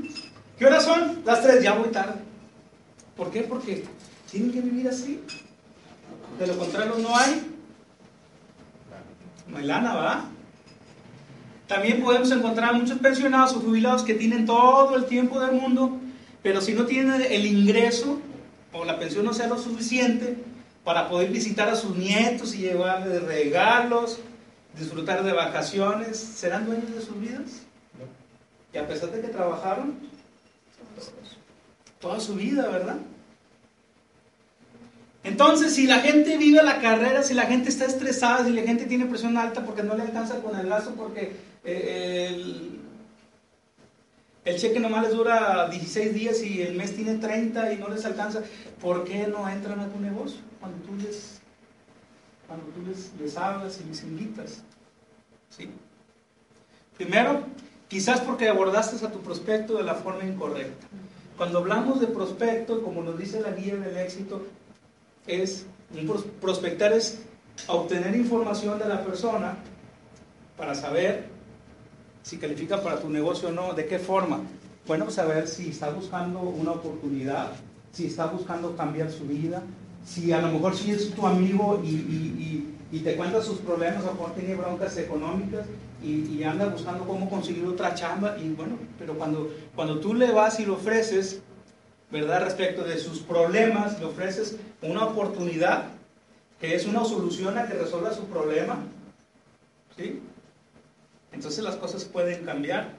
¿Qué 0.57 0.65
horas 0.65 0.83
son? 0.83 1.21
Las 1.23 1.41
tres, 1.41 1.63
ya 1.63 1.73
voy 1.73 1.87
tarde. 1.87 2.19
¿Por 3.15 3.31
qué? 3.31 3.43
Porque 3.43 3.85
tienen 4.29 4.51
que 4.51 4.59
vivir 4.59 4.89
así. 4.89 5.21
De 6.37 6.47
lo 6.47 6.57
contrario 6.57 6.95
no 6.99 7.15
hay. 7.15 7.58
No 9.49 9.57
hay 9.57 9.65
lana, 9.65 9.95
¿verdad? 9.95 10.23
También 11.67 12.01
podemos 12.01 12.31
encontrar 12.31 12.73
muchos 12.73 12.97
pensionados 12.99 13.53
o 13.53 13.59
jubilados 13.59 14.03
que 14.03 14.15
tienen 14.15 14.45
todo 14.45 14.95
el 14.95 15.05
tiempo 15.05 15.39
del 15.39 15.53
mundo, 15.53 15.99
pero 16.41 16.61
si 16.61 16.73
no 16.73 16.85
tienen 16.85 17.21
el 17.21 17.45
ingreso 17.45 18.19
o 18.73 18.85
la 18.85 18.97
pensión 18.97 19.25
no 19.25 19.33
sea 19.33 19.47
lo 19.47 19.57
suficiente 19.57 20.37
para 20.83 21.09
poder 21.09 21.29
visitar 21.29 21.69
a 21.69 21.75
sus 21.75 21.95
nietos 21.95 22.55
y 22.55 22.59
llevarles 22.59 23.21
regalos, 23.23 24.19
disfrutar 24.77 25.23
de 25.23 25.33
vacaciones, 25.33 26.17
¿serán 26.17 26.65
dueños 26.65 26.93
de 26.93 27.01
sus 27.01 27.19
vidas? 27.19 27.63
Y 28.73 28.77
a 28.77 28.87
pesar 28.87 29.11
de 29.11 29.21
que 29.21 29.27
trabajaron 29.27 29.95
toda 31.99 32.19
su 32.19 32.35
vida, 32.35 32.67
¿verdad? 32.67 32.97
Entonces, 35.23 35.75
si 35.75 35.85
la 35.85 35.99
gente 35.99 36.37
vive 36.37 36.63
la 36.63 36.79
carrera, 36.79 37.23
si 37.23 37.33
la 37.33 37.45
gente 37.45 37.69
está 37.69 37.85
estresada, 37.85 38.45
si 38.45 38.53
la 38.53 38.61
gente 38.61 38.85
tiene 38.85 39.05
presión 39.05 39.37
alta 39.37 39.65
porque 39.65 39.83
no 39.83 39.95
le 39.95 40.03
alcanza 40.03 40.41
con 40.41 40.57
el 40.57 40.67
gasto, 40.67 40.93
porque 40.95 41.35
eh, 41.65 42.69
el, 44.45 44.55
cheque 44.55 44.79
nomás 44.79 45.03
les 45.03 45.13
dura 45.13 45.67
16 45.69 46.13
días 46.13 46.41
y 46.41 46.61
el 46.61 46.75
mes 46.75 46.95
tiene 46.95 47.15
30 47.15 47.73
y 47.73 47.77
no 47.77 47.89
les 47.89 48.05
alcanza, 48.05 48.41
¿por 48.81 49.03
qué 49.03 49.27
no 49.27 49.47
entran 49.49 49.79
a 49.81 49.89
tu 49.89 49.99
negocio 49.99 50.39
cuando 50.59 50.77
tú 50.85 50.95
les, 50.95 51.41
cuando 52.47 52.65
tú 52.67 52.81
les 53.21 53.37
hablas 53.37 53.79
y 53.81 53.89
les 53.89 54.03
invitas? 54.03 54.63
¿Sí? 55.49 55.69
Primero, 56.97 57.43
quizás 57.87 58.21
porque 58.21 58.47
abordaste 58.47 59.05
a 59.05 59.11
tu 59.11 59.19
prospecto 59.19 59.77
de 59.77 59.83
la 59.83 59.95
forma 59.95 60.23
incorrecta. 60.23 60.87
Cuando 61.37 61.59
hablamos 61.59 62.01
de 62.01 62.07
prospecto, 62.07 62.83
como 62.83 63.01
nos 63.01 63.17
dice 63.17 63.39
la 63.39 63.51
guía 63.51 63.75
del 63.77 63.97
éxito, 63.97 64.45
es 65.29 65.65
prospectar 66.41 66.93
es 66.93 67.19
obtener 67.67 68.15
información 68.15 68.79
de 68.79 68.85
la 68.85 69.03
persona 69.03 69.57
para 70.57 70.75
saber 70.75 71.27
si 72.23 72.37
califica 72.37 72.81
para 72.81 72.99
tu 72.99 73.09
negocio 73.09 73.49
o 73.49 73.51
no, 73.51 73.73
de 73.73 73.85
qué 73.85 73.99
forma. 73.99 74.41
Bueno, 74.87 75.09
saber 75.09 75.47
si 75.47 75.69
está 75.69 75.89
buscando 75.89 76.39
una 76.39 76.71
oportunidad, 76.71 77.51
si 77.91 78.07
está 78.07 78.27
buscando 78.27 78.75
cambiar 78.75 79.11
su 79.11 79.25
vida, 79.25 79.61
si 80.05 80.31
a 80.31 80.41
lo 80.41 80.49
mejor 80.49 80.75
si 80.75 80.91
es 80.91 81.11
tu 81.13 81.25
amigo 81.25 81.81
y, 81.83 82.99
te 83.03 83.15
cuenta 83.15 83.41
sus 83.41 83.59
problemas, 83.59 84.03
lo 84.03 84.13
mejor 84.13 84.33
tiene 84.33 84.55
broncas 84.55 84.97
económicas 84.97 85.65
y, 86.03 86.43
anda 86.43 86.67
buscando 86.67 87.05
cómo 87.05 87.29
conseguir 87.29 87.65
otra 87.65 87.93
chamba, 87.93 88.37
y 88.37 88.49
bueno, 88.49 88.77
pero 88.97 89.13
cuando, 89.15 89.51
cuando 89.75 89.99
tú 89.99 90.13
le 90.13 90.31
vas 90.31 90.59
y 90.59 90.65
le 90.65 90.71
ofreces 90.71 91.41
¿verdad? 92.11 92.43
Respecto 92.43 92.83
de 92.83 92.97
sus 92.97 93.19
problemas, 93.19 93.99
le 93.99 94.05
ofreces 94.05 94.55
una 94.81 95.05
oportunidad, 95.05 95.85
que 96.59 96.75
es 96.75 96.85
una 96.85 97.03
solución 97.05 97.57
a 97.57 97.67
que 97.67 97.73
resuelva 97.73 98.13
su 98.13 98.25
problema, 98.25 98.79
¿sí? 99.95 100.21
Entonces 101.31 101.63
las 101.63 101.75
cosas 101.75 102.05
pueden 102.05 102.43
cambiar. 102.43 102.97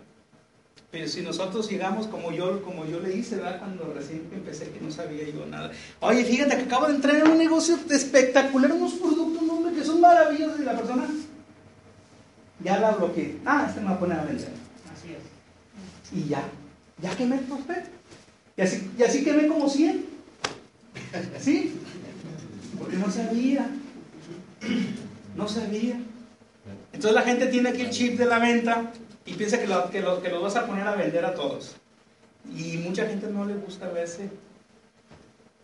Pero 0.90 1.07
si 1.07 1.23
nosotros 1.23 1.71
llegamos 1.71 2.09
como 2.09 2.33
yo, 2.33 2.62
como 2.62 2.85
yo 2.85 2.99
le 2.99 3.14
hice, 3.14 3.37
¿verdad? 3.37 3.61
Cuando 3.61 3.93
recién 3.95 4.29
empecé, 4.33 4.71
que 4.71 4.81
no 4.81 4.90
sabía 4.90 5.25
yo 5.29 5.47
nada. 5.47 5.71
Oye, 6.00 6.25
fíjate 6.25 6.57
que 6.57 6.62
acabo 6.62 6.87
de 6.87 6.95
entrar 6.95 7.17
en 7.17 7.29
un 7.29 7.38
negocio 7.38 7.79
espectacular, 7.90 8.73
unos 8.73 8.95
productos, 8.95 9.49
hombre, 9.49 9.73
que 9.75 9.85
son 9.85 10.00
maravillosos, 10.00 10.59
y 10.59 10.64
la 10.64 10.76
persona 10.76 11.07
ya 12.64 12.79
la 12.81 12.90
bloqueé. 12.93 13.38
Ah, 13.45 13.67
este 13.69 13.81
me 13.81 13.87
va 13.87 13.93
a 13.93 13.99
poner 14.00 14.19
a 14.19 14.25
vender. 14.25 14.49
Así 14.93 15.12
es. 15.12 16.12
Y 16.12 16.29
ya, 16.29 16.43
ya 17.00 17.17
que 17.17 17.25
me 17.25 17.38
prospecto. 17.38 18.00
Y 18.61 18.62
así, 18.62 18.90
y 18.99 19.02
así 19.02 19.25
como 19.49 19.71
100. 19.71 20.05
¿Sí? 21.40 21.73
Porque 22.79 22.97
no 22.99 23.11
sabía. 23.11 23.71
No 25.35 25.49
sabía. 25.49 25.99
Entonces 26.93 27.14
la 27.14 27.23
gente 27.23 27.47
tiene 27.47 27.71
aquí 27.71 27.81
el 27.81 27.88
chip 27.88 28.19
de 28.19 28.26
la 28.26 28.38
venta 28.38 28.93
y 29.25 29.33
piensa 29.33 29.59
que 29.59 29.67
lo, 29.67 29.88
que, 29.88 30.02
lo, 30.02 30.21
que 30.21 30.29
lo 30.29 30.43
vas 30.43 30.57
a 30.57 30.67
poner 30.67 30.87
a 30.87 30.95
vender 30.95 31.25
a 31.25 31.35
todos. 31.35 31.76
Y 32.55 32.76
mucha 32.76 33.07
gente 33.07 33.29
no 33.29 33.47
le 33.47 33.55
gusta 33.55 33.88
verse 33.88 34.29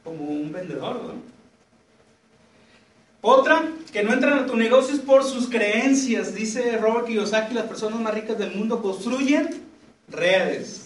como 0.03 0.25
un 0.25 0.51
vendedor, 0.51 1.03
¿no? 1.03 1.37
Otra, 3.21 3.73
que 3.93 4.05
no 4.05 4.15
entran 4.15 4.39
a 4.39 4.47
tu 4.47 4.57
negocio 4.57 4.95
es 4.95 5.01
por 5.01 5.23
sus 5.23 5.51
creencias. 5.51 6.35
Dice 6.35 6.79
Robert 6.79 7.09
Kiyosaki, 7.09 7.53
las 7.53 7.67
personas 7.67 8.01
más 8.01 8.15
ricas 8.15 8.39
del 8.39 8.55
mundo 8.55 8.81
construyen 8.81 9.51
redes 10.09 10.86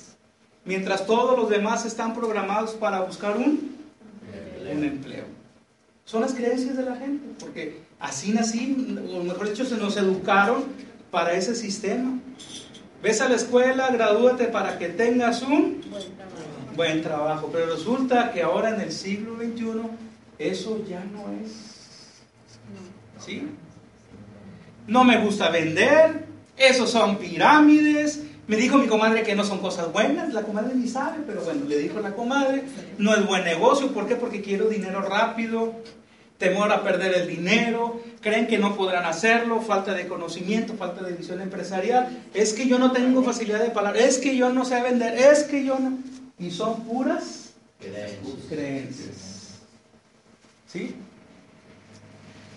mientras 0.71 1.05
todos 1.05 1.37
los 1.37 1.51
demás 1.51 1.85
están 1.85 2.15
programados 2.15 2.75
para 2.75 3.01
buscar 3.01 3.37
un, 3.37 3.75
un 4.71 4.85
empleo. 4.85 5.25
Son 6.05 6.21
las 6.21 6.33
creencias 6.33 6.77
de 6.77 6.85
la 6.85 6.95
gente, 6.95 7.27
porque 7.41 7.81
así 7.99 8.31
nací, 8.31 8.97
o 9.13 9.25
mejor 9.25 9.49
dicho, 9.49 9.65
se 9.65 9.77
nos 9.77 9.97
educaron 9.97 10.63
para 11.11 11.33
ese 11.33 11.57
sistema. 11.57 12.21
Ves 13.03 13.21
a 13.21 13.29
la 13.29 13.35
escuela, 13.35 13.91
gradúate 13.91 14.45
para 14.45 14.79
que 14.79 14.91
tengas 14.91 15.43
un 15.43 15.81
buen 16.77 17.03
trabajo. 17.03 17.51
pero 17.53 17.75
resulta 17.75 18.31
que 18.31 18.41
ahora 18.41 18.71
en 18.71 18.81
el 18.81 18.93
siglo 18.93 19.39
XXI 19.39 19.65
eso 20.39 20.85
ya 20.89 21.03
no 21.03 21.25
es. 21.45 22.23
¿Sí? 23.27 23.49
No 24.87 25.03
me 25.03 25.19
gusta 25.19 25.51
vender, 25.51 26.27
esos 26.57 26.91
son 26.93 27.17
pirámides, 27.17 28.23
me 28.51 28.57
dijo 28.57 28.79
mi 28.79 28.89
comadre 28.89 29.23
que 29.23 29.37
no 29.37 29.45
son 29.45 29.61
cosas 29.61 29.93
buenas, 29.93 30.35
la 30.35 30.43
comadre 30.43 30.75
ni 30.75 30.89
sabe, 30.89 31.19
pero 31.25 31.41
bueno, 31.43 31.67
le 31.69 31.79
dijo 31.79 32.01
la 32.01 32.17
comadre, 32.17 32.65
no 32.99 33.15
es 33.15 33.25
buen 33.25 33.45
negocio, 33.45 33.93
¿por 33.93 34.09
qué? 34.09 34.17
Porque 34.17 34.43
quiero 34.43 34.69
dinero 34.69 35.03
rápido, 35.03 35.77
temor 36.37 36.73
a 36.73 36.83
perder 36.83 37.15
el 37.15 37.29
dinero, 37.29 38.01
creen 38.21 38.49
que 38.49 38.59
no 38.59 38.75
podrán 38.75 39.05
hacerlo, 39.05 39.61
falta 39.61 39.95
de 39.95 40.09
conocimiento, 40.09 40.75
falta 40.75 41.05
de 41.05 41.13
visión 41.13 41.41
empresarial, 41.41 42.25
es 42.35 42.53
que 42.53 42.67
yo 42.67 42.81
no 42.81 42.91
tengo 42.91 43.23
facilidad 43.23 43.63
de 43.63 43.71
palabra, 43.71 44.01
es 44.01 44.19
que 44.19 44.37
yo 44.37 44.53
no 44.53 44.65
sé 44.65 44.83
vender, 44.83 45.17
es 45.17 45.45
que 45.45 45.65
yo 45.65 45.79
no... 45.79 45.99
Y 46.37 46.51
son 46.51 46.83
puras 46.83 47.53
creencias. 48.49 49.61
¿Sí? 50.67 50.97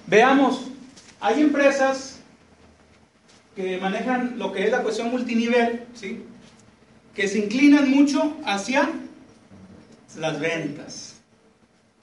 Veamos, 0.08 0.72
hay 1.22 1.40
empresas 1.42 2.13
que 3.56 3.78
manejan 3.78 4.38
lo 4.40 4.52
que 4.52 4.66
es 4.66 4.72
la 4.72 4.82
cuestión 4.82 5.12
multinivel, 5.12 5.86
¿sí? 5.94 6.24
que 7.14 7.28
se 7.28 7.40
inclinan 7.40 7.90
mucho 7.90 8.36
hacia 8.46 8.90
las 10.18 10.40
ventas. 10.40 11.16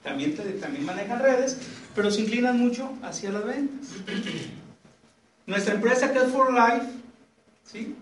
También, 0.03 0.35
también 0.59 0.85
manejan 0.85 1.19
redes, 1.19 1.57
pero 1.93 2.09
se 2.09 2.21
inclinan 2.21 2.57
mucho 2.57 2.91
hacia 3.03 3.31
las 3.31 3.45
ventas. 3.45 3.89
Nuestra 5.45 5.75
empresa 5.75 6.11
que 6.11 6.19
es 6.19 6.31
For 6.31 6.53
Life, 6.53 6.87
¿sí? 7.65 7.95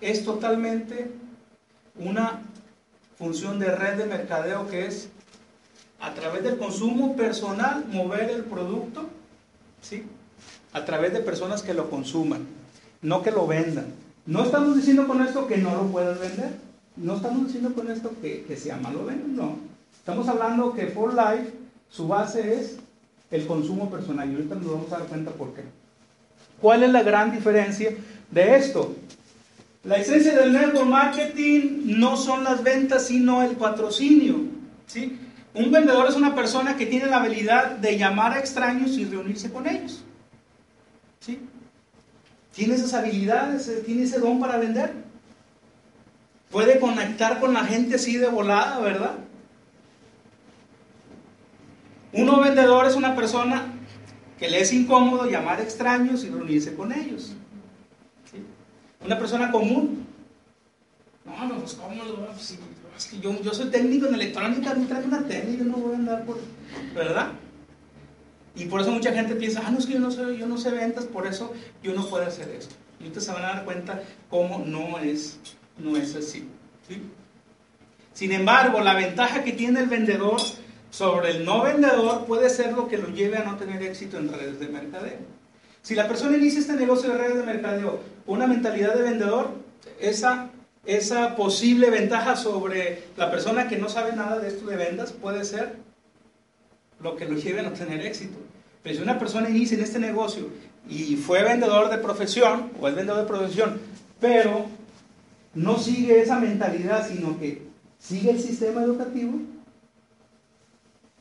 es 0.00 0.24
totalmente 0.24 1.10
una 1.96 2.42
función 3.16 3.58
de 3.58 3.74
red 3.74 3.98
de 3.98 4.06
mercadeo 4.06 4.68
que 4.68 4.86
es 4.86 5.08
a 6.00 6.14
través 6.14 6.44
del 6.44 6.58
consumo 6.58 7.16
personal 7.16 7.84
mover 7.88 8.30
el 8.30 8.44
producto, 8.44 9.08
¿sí? 9.80 10.04
A 10.72 10.84
través 10.84 11.12
de 11.12 11.20
personas 11.20 11.62
que 11.62 11.74
lo 11.74 11.90
consuman, 11.90 12.46
no 13.02 13.22
que 13.22 13.30
lo 13.30 13.46
vendan. 13.46 13.86
No 14.26 14.44
estamos 14.44 14.76
diciendo 14.76 15.06
con 15.06 15.22
esto 15.22 15.46
que 15.46 15.56
no 15.56 15.74
lo 15.74 15.86
puedas 15.86 16.20
vender, 16.20 16.50
no 16.96 17.16
estamos 17.16 17.46
diciendo 17.46 17.72
con 17.74 17.90
esto 17.90 18.12
que, 18.20 18.56
sea 18.56 18.76
malo 18.76 19.04
vender, 19.04 19.28
no. 19.28 19.56
Estamos 19.96 20.28
hablando 20.28 20.74
que 20.74 20.86
For 20.86 21.14
Life, 21.14 21.52
su 21.88 22.08
base 22.08 22.54
es 22.54 22.76
el 23.30 23.46
consumo 23.46 23.90
personal 23.90 24.30
y 24.30 24.34
ahorita 24.34 24.54
nos 24.56 24.72
vamos 24.72 24.92
a 24.92 24.98
dar 24.98 25.08
cuenta 25.08 25.30
por 25.30 25.54
qué. 25.54 25.62
¿Cuál 26.60 26.82
es 26.82 26.90
la 26.90 27.02
gran 27.02 27.32
diferencia 27.32 27.94
de 28.30 28.56
esto? 28.56 28.94
La 29.84 29.96
esencia 29.96 30.36
del 30.36 30.52
network 30.52 30.88
marketing 30.88 31.98
no 31.98 32.16
son 32.16 32.44
las 32.44 32.62
ventas, 32.62 33.06
sino 33.06 33.42
el 33.42 33.56
patrocinio. 33.56 34.36
¿sí? 34.86 35.18
Un 35.54 35.70
vendedor 35.70 36.06
es 36.08 36.16
una 36.16 36.34
persona 36.34 36.76
que 36.76 36.86
tiene 36.86 37.06
la 37.06 37.18
habilidad 37.18 37.76
de 37.76 37.96
llamar 37.96 38.32
a 38.32 38.40
extraños 38.40 38.98
y 38.98 39.04
reunirse 39.04 39.50
con 39.50 39.66
ellos. 39.66 40.02
¿Sí? 41.28 41.38
Tiene 42.54 42.74
esas 42.74 42.94
habilidades, 42.94 43.68
eh, 43.68 43.82
tiene 43.84 44.04
ese 44.04 44.18
don 44.18 44.40
para 44.40 44.56
vender. 44.56 44.94
Puede 46.50 46.80
conectar 46.80 47.38
con 47.38 47.52
la 47.52 47.64
gente 47.64 47.96
así 47.96 48.16
de 48.16 48.28
volada, 48.28 48.78
¿verdad? 48.78 49.16
Uno 52.14 52.40
vendedor 52.40 52.86
es 52.86 52.96
una 52.96 53.14
persona 53.14 53.66
que 54.38 54.48
le 54.48 54.62
es 54.62 54.72
incómodo 54.72 55.28
llamar 55.28 55.58
a 55.58 55.62
extraños 55.62 56.24
y 56.24 56.30
reunirse 56.30 56.74
con 56.74 56.92
ellos. 56.92 57.34
Una 59.04 59.18
persona 59.18 59.50
común. 59.52 60.06
No, 61.26 61.46
no, 61.46 61.58
pues 61.58 61.74
cómo 61.74 62.02
pues, 62.32 62.58
es 62.96 63.06
que 63.06 63.20
yo, 63.20 63.38
yo 63.42 63.52
soy 63.52 63.70
técnico 63.70 64.06
en 64.06 64.14
electrónica, 64.14 64.74
me 64.74 64.86
trae 64.86 65.04
una 65.04 65.22
técnica, 65.28 65.64
no 65.64 65.76
voy 65.76 65.92
a 65.92 65.98
andar 65.98 66.24
por. 66.24 66.40
¿Verdad? 66.94 67.32
Y 68.58 68.64
por 68.66 68.80
eso 68.80 68.90
mucha 68.90 69.12
gente 69.12 69.36
piensa, 69.36 69.62
ah, 69.64 69.70
no, 69.70 69.78
es 69.78 69.86
que 69.86 69.92
yo 69.92 70.00
no 70.00 70.10
sé, 70.10 70.36
yo 70.36 70.46
no 70.46 70.58
sé 70.58 70.72
ventas, 70.72 71.04
por 71.04 71.28
eso 71.28 71.52
yo 71.80 71.94
no 71.94 72.04
puedo 72.06 72.26
hacer 72.26 72.48
esto. 72.48 72.74
Y 72.98 73.04
ustedes 73.04 73.24
se 73.24 73.32
van 73.32 73.44
a 73.44 73.54
dar 73.54 73.64
cuenta 73.64 74.02
cómo 74.28 74.64
no 74.66 74.98
es, 74.98 75.38
no 75.78 75.96
es 75.96 76.16
así. 76.16 76.48
Sin 78.12 78.32
embargo, 78.32 78.80
la 78.80 78.94
ventaja 78.94 79.44
que 79.44 79.52
tiene 79.52 79.78
el 79.78 79.86
vendedor 79.86 80.40
sobre 80.90 81.30
el 81.30 81.44
no 81.44 81.62
vendedor 81.62 82.26
puede 82.26 82.50
ser 82.50 82.72
lo 82.72 82.88
que 82.88 82.98
lo 82.98 83.08
lleve 83.10 83.36
a 83.36 83.44
no 83.44 83.56
tener 83.56 83.80
éxito 83.82 84.18
en 84.18 84.32
redes 84.32 84.58
de 84.58 84.68
mercadeo. 84.68 85.18
Si 85.82 85.94
la 85.94 86.08
persona 86.08 86.36
inicia 86.36 86.58
este 86.58 86.74
negocio 86.74 87.10
de 87.10 87.18
redes 87.18 87.36
de 87.36 87.44
mercadeo 87.44 88.00
con 88.26 88.38
una 88.38 88.48
mentalidad 88.48 88.96
de 88.96 89.02
vendedor, 89.02 89.50
esa, 90.00 90.50
esa 90.84 91.36
posible 91.36 91.90
ventaja 91.90 92.34
sobre 92.34 93.04
la 93.16 93.30
persona 93.30 93.68
que 93.68 93.78
no 93.78 93.88
sabe 93.88 94.16
nada 94.16 94.40
de 94.40 94.48
esto 94.48 94.66
de 94.66 94.76
ventas 94.76 95.12
puede 95.12 95.44
ser 95.44 95.76
lo 97.00 97.16
que 97.16 97.26
lo 97.26 97.36
lleve 97.36 97.60
a 97.60 97.62
no 97.64 97.72
tener 97.72 98.00
éxito. 98.04 98.38
Pero 98.82 98.96
si 98.96 99.02
una 99.02 99.18
persona 99.18 99.50
inicia 99.50 99.76
en 99.76 99.84
este 99.84 99.98
negocio 99.98 100.48
y 100.88 101.16
fue 101.16 101.42
vendedor 101.42 101.90
de 101.90 101.98
profesión, 101.98 102.70
o 102.80 102.88
es 102.88 102.94
vendedor 102.94 103.20
de 103.20 103.26
profesión, 103.26 103.80
pero 104.20 104.66
no 105.54 105.78
sigue 105.78 106.20
esa 106.20 106.38
mentalidad, 106.38 107.08
sino 107.08 107.38
que 107.38 107.62
sigue 107.98 108.30
el 108.30 108.40
sistema 108.40 108.82
educativo, 108.82 109.38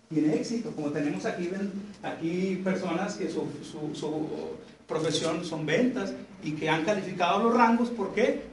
tiene 0.10 0.36
éxito, 0.36 0.72
como 0.72 0.92
tenemos 0.92 1.26
aquí, 1.26 1.50
aquí 2.02 2.62
personas 2.64 3.16
que 3.16 3.30
su, 3.30 3.46
su 3.94 4.56
profesión 4.88 5.44
son 5.44 5.66
ventas 5.66 6.14
y 6.44 6.52
que 6.52 6.70
han 6.70 6.86
calificado 6.86 7.44
los 7.44 7.54
rangos, 7.54 7.90
¿por 7.90 8.14
qué? 8.14 8.44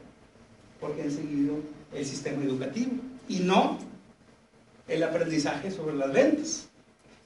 Porque 0.81 1.03
han 1.03 1.11
seguido 1.13 1.55
el 1.95 2.05
sistema 2.05 2.43
educativo 2.43 2.93
y 3.29 3.39
no 3.41 3.79
el 4.89 5.03
aprendizaje 5.03 5.71
sobre 5.71 5.95
las 5.95 6.13
ventas, 6.13 6.69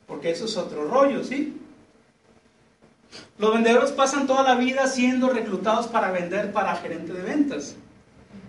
porque 0.08 0.30
eso 0.30 0.46
es 0.46 0.56
otro 0.56 0.88
rollo, 0.88 1.22
¿sí? 1.22 1.60
Los 3.38 3.54
vendedores 3.54 3.92
pasan 3.92 4.26
toda 4.26 4.42
la 4.42 4.56
vida 4.56 4.86
siendo 4.88 5.28
reclutados 5.28 5.86
para 5.86 6.10
vender 6.10 6.50
para 6.50 6.74
gerente 6.76 7.12
de 7.12 7.22
ventas. 7.22 7.76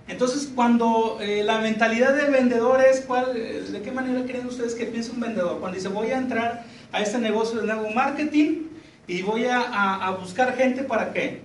Entonces, 0.07 0.49
cuando 0.55 1.19
eh, 1.21 1.43
la 1.43 1.59
mentalidad 1.59 2.15
del 2.15 2.31
vendedor 2.31 2.81
es, 2.81 3.01
¿cuál, 3.01 3.37
eh, 3.37 3.61
¿de 3.61 3.81
qué 3.81 3.91
manera 3.91 4.25
creen 4.25 4.47
ustedes 4.47 4.73
que 4.73 4.85
piensa 4.85 5.11
un 5.11 5.19
vendedor? 5.19 5.59
Cuando 5.59 5.75
dice, 5.75 5.89
voy 5.89 6.07
a 6.07 6.17
entrar 6.17 6.63
a 6.91 7.01
este 7.01 7.19
negocio 7.19 7.59
de 7.61 7.67
nuevo 7.67 7.91
marketing 7.91 8.63
y 9.05 9.21
voy 9.21 9.45
a, 9.45 10.09
buscar 10.19 10.55
gente 10.55 10.83
para 10.83 11.13
qué? 11.13 11.43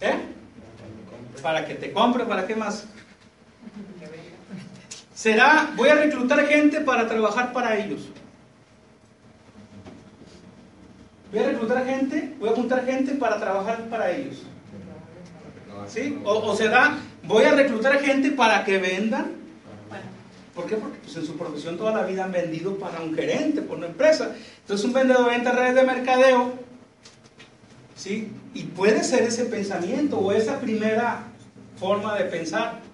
¿Eh? 0.00 0.16
Para 1.42 1.66
que 1.66 1.74
te 1.74 1.92
compre, 1.92 2.24
¿para 2.24 2.46
qué 2.46 2.56
más? 2.56 2.86
Será, 5.16 5.70
voy 5.74 5.88
a 5.88 5.94
reclutar 5.94 6.46
gente 6.46 6.82
para 6.82 7.08
trabajar 7.08 7.50
para 7.54 7.78
ellos. 7.78 8.02
Voy 11.32 11.42
a 11.42 11.46
reclutar 11.46 11.86
gente, 11.86 12.34
voy 12.38 12.50
a 12.50 12.52
juntar 12.52 12.84
gente 12.84 13.14
para 13.14 13.40
trabajar 13.40 13.88
para 13.88 14.10
ellos. 14.10 14.42
¿Sí? 15.88 16.18
O, 16.22 16.54
será, 16.54 16.98
voy 17.22 17.44
a 17.44 17.52
reclutar 17.52 17.98
gente 18.00 18.32
para 18.32 18.62
que 18.62 18.76
vendan. 18.76 19.32
¿Por 20.54 20.66
qué? 20.66 20.76
Porque 20.76 20.98
pues, 20.98 21.16
en 21.16 21.24
su 21.24 21.38
profesión 21.38 21.78
toda 21.78 21.92
la 21.92 22.02
vida 22.02 22.24
han 22.24 22.32
vendido 22.32 22.76
para 22.76 23.00
un 23.00 23.14
gerente, 23.14 23.62
por 23.62 23.78
una 23.78 23.86
empresa. 23.86 24.34
Entonces 24.60 24.84
un 24.84 24.92
vendedor 24.92 25.30
venta 25.30 25.52
redes 25.52 25.76
de 25.76 25.82
mercadeo. 25.82 26.52
¿Sí? 27.94 28.30
Y 28.52 28.64
puede 28.64 29.02
ser 29.02 29.22
ese 29.22 29.46
pensamiento 29.46 30.18
o 30.18 30.30
esa 30.30 30.60
primera 30.60 31.22
forma 31.78 32.16
de 32.16 32.24
pensar. 32.24 32.85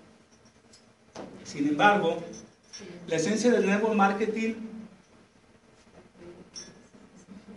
Sin 1.52 1.68
embargo, 1.68 2.16
la 3.06 3.16
esencia 3.16 3.50
del 3.50 3.66
network 3.66 3.94
marketing 3.94 4.54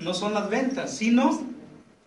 no 0.02 0.14
son 0.14 0.34
las 0.34 0.50
ventas, 0.50 0.98
sino, 0.98 1.48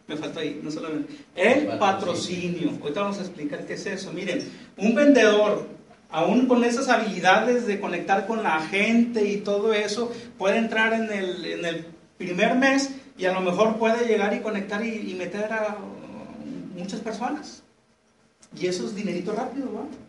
me 0.06 0.18
falta 0.18 0.40
ahí, 0.40 0.60
no 0.62 0.70
solamente, 0.70 1.14
el 1.34 1.78
patrocinio. 1.78 2.72
Ahorita 2.82 3.00
vamos 3.00 3.16
a 3.16 3.22
explicar 3.22 3.64
qué 3.64 3.72
es 3.72 3.86
eso. 3.86 4.12
Miren, 4.12 4.46
un 4.76 4.94
vendedor, 4.94 5.66
aún 6.10 6.46
con 6.46 6.62
esas 6.62 6.90
habilidades 6.90 7.66
de 7.66 7.80
conectar 7.80 8.26
con 8.26 8.42
la 8.42 8.60
gente 8.60 9.26
y 9.26 9.38
todo 9.38 9.72
eso, 9.72 10.12
puede 10.36 10.58
entrar 10.58 10.92
en 10.92 11.10
el, 11.10 11.86
primer 12.18 12.56
mes 12.56 12.90
y 13.16 13.24
a 13.24 13.32
lo 13.32 13.40
mejor 13.40 13.78
puede 13.78 14.06
llegar 14.06 14.34
y 14.34 14.40
conectar 14.40 14.84
y, 14.84 15.14
meter 15.14 15.50
a 15.54 15.78
muchas 16.76 17.00
personas. 17.00 17.62
Y 18.54 18.66
eso 18.66 18.84
es 18.84 18.94
dinerito 18.94 19.32
rápido, 19.32 19.72
¿va? 19.72 20.07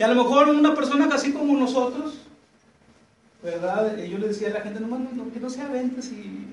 Y 0.00 0.02
a 0.02 0.08
lo 0.08 0.14
mejor 0.14 0.48
una 0.48 0.74
persona 0.74 1.10
casi 1.10 1.30
como 1.30 1.54
nosotros, 1.58 2.14
¿verdad? 3.42 3.98
Yo 3.98 4.16
le 4.16 4.28
decía 4.28 4.48
a 4.48 4.52
la 4.52 4.62
gente, 4.62 4.80
no, 4.80 4.86
no, 4.86 5.30
que 5.30 5.38
no 5.38 5.50
sea 5.50 5.68
ventas 5.68 6.06
y 6.06 6.48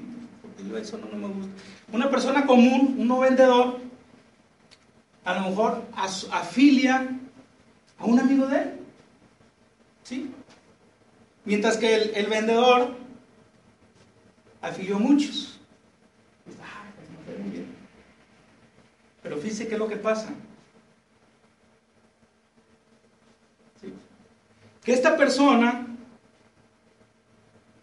eso 0.78 0.98
no, 0.98 1.18
me 1.18 1.34
gusta. 1.34 1.54
Una 1.94 2.10
persona 2.10 2.46
común, 2.46 2.98
un 3.00 3.08
no 3.08 3.20
vendedor, 3.20 3.78
a 5.24 5.36
lo 5.36 5.50
mejor 5.50 5.82
afilia 5.96 7.08
a 7.98 8.06
un 8.06 8.20
amigo 8.20 8.48
de 8.48 8.58
él. 8.58 8.74
¿Sí? 10.04 10.30
Mientras 11.46 11.78
que 11.78 11.96
el, 11.96 12.28
vendedor 12.28 12.96
afilió 14.62 14.98
a 14.98 15.00
muchos. 15.00 15.58
Pero 19.24 19.38
fíjese 19.38 19.70
qué 19.70 19.76
es 19.76 19.80
lo 19.80 19.88
que 19.88 19.96
pasa. 19.96 20.34
Que 24.88 24.94
esta 24.94 25.18
persona, 25.18 25.86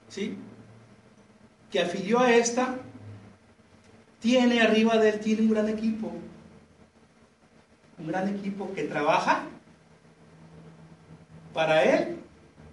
¿sí? 0.08 0.38
que 1.70 1.80
afilió 1.80 2.18
a 2.18 2.34
esta, 2.34 2.76
tiene 4.20 4.62
arriba 4.62 4.96
de 4.96 5.10
él, 5.10 5.20
tiene 5.20 5.42
un 5.42 5.50
gran 5.50 5.68
equipo. 5.68 6.10
Un 7.98 8.06
gran 8.06 8.34
equipo 8.34 8.72
que 8.72 8.84
trabaja 8.84 9.42
para 11.52 11.82
él 11.82 12.16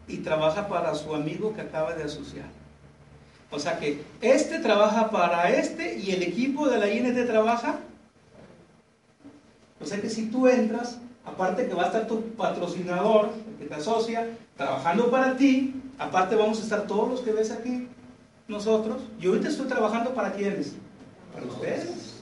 y 0.08 0.20
trabaja 0.20 0.70
para 0.70 0.96
su 0.96 1.14
amigo 1.14 1.54
que 1.54 1.60
acaba 1.60 1.94
de 1.94 2.06
asociar. 2.06 2.48
O 3.50 3.60
sea 3.60 3.80
que 3.80 4.02
este 4.22 4.60
trabaja 4.60 5.10
para 5.10 5.50
este 5.50 6.00
y 6.00 6.12
el 6.12 6.24
equipo 6.24 6.70
de 6.70 6.80
la 6.80 6.90
INT 6.90 7.28
trabaja. 7.28 7.82
O 9.82 9.86
sea 9.86 10.00
que 10.00 10.10
si 10.10 10.28
tú 10.28 10.48
entras, 10.48 11.02
aparte 11.26 11.68
que 11.68 11.74
va 11.74 11.84
a 11.84 11.88
estar 11.88 12.08
tu 12.08 12.22
patrocinador, 12.34 13.30
el 13.50 13.56
que 13.58 13.66
te 13.66 13.76
asocia, 13.76 14.38
trabajando 14.58 15.10
para 15.10 15.36
ti, 15.36 15.74
aparte 15.98 16.36
vamos 16.36 16.60
a 16.60 16.64
estar 16.64 16.88
todos 16.88 17.10
los 17.10 17.22
que 17.22 17.32
ves 17.32 17.52
aquí, 17.52 17.88
nosotros, 18.48 19.02
yo 19.20 19.32
ahorita 19.32 19.50
estoy 19.50 19.68
trabajando 19.68 20.14
para 20.14 20.34
quiénes? 20.34 20.74
Para 21.34 21.46
ustedes. 21.46 22.22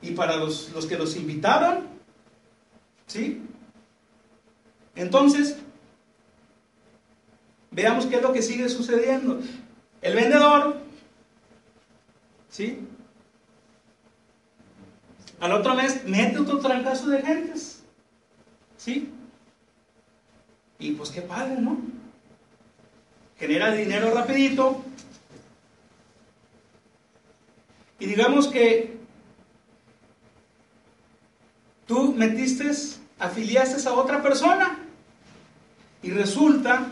Y 0.00 0.10
para 0.12 0.36
los, 0.36 0.70
los 0.72 0.86
que 0.86 0.98
los 0.98 1.14
invitaron. 1.14 1.86
¿Sí? 3.06 3.42
Entonces, 4.96 5.58
veamos 7.70 8.06
qué 8.06 8.16
es 8.16 8.22
lo 8.22 8.32
que 8.32 8.42
sigue 8.42 8.68
sucediendo. 8.68 9.40
El 10.00 10.14
vendedor, 10.16 10.78
¿sí? 12.48 12.80
Al 15.40 15.52
otro 15.52 15.74
mes 15.74 16.04
mete 16.04 16.38
otro 16.38 16.58
trancazo 16.58 17.08
de 17.08 17.22
gentes. 17.22 17.81
¿Sí? 18.82 19.08
Y 20.80 20.92
pues 20.92 21.10
qué 21.10 21.22
padre, 21.22 21.60
¿no? 21.60 21.78
Genera 23.38 23.70
dinero 23.70 24.12
rapidito, 24.12 24.82
Y 28.02 28.06
digamos 28.06 28.48
que 28.48 28.96
tú 31.86 32.12
metiste, 32.14 32.68
afiliaste 33.20 33.88
a 33.88 33.92
otra 33.92 34.20
persona 34.20 34.80
y 36.02 36.10
resulta 36.10 36.88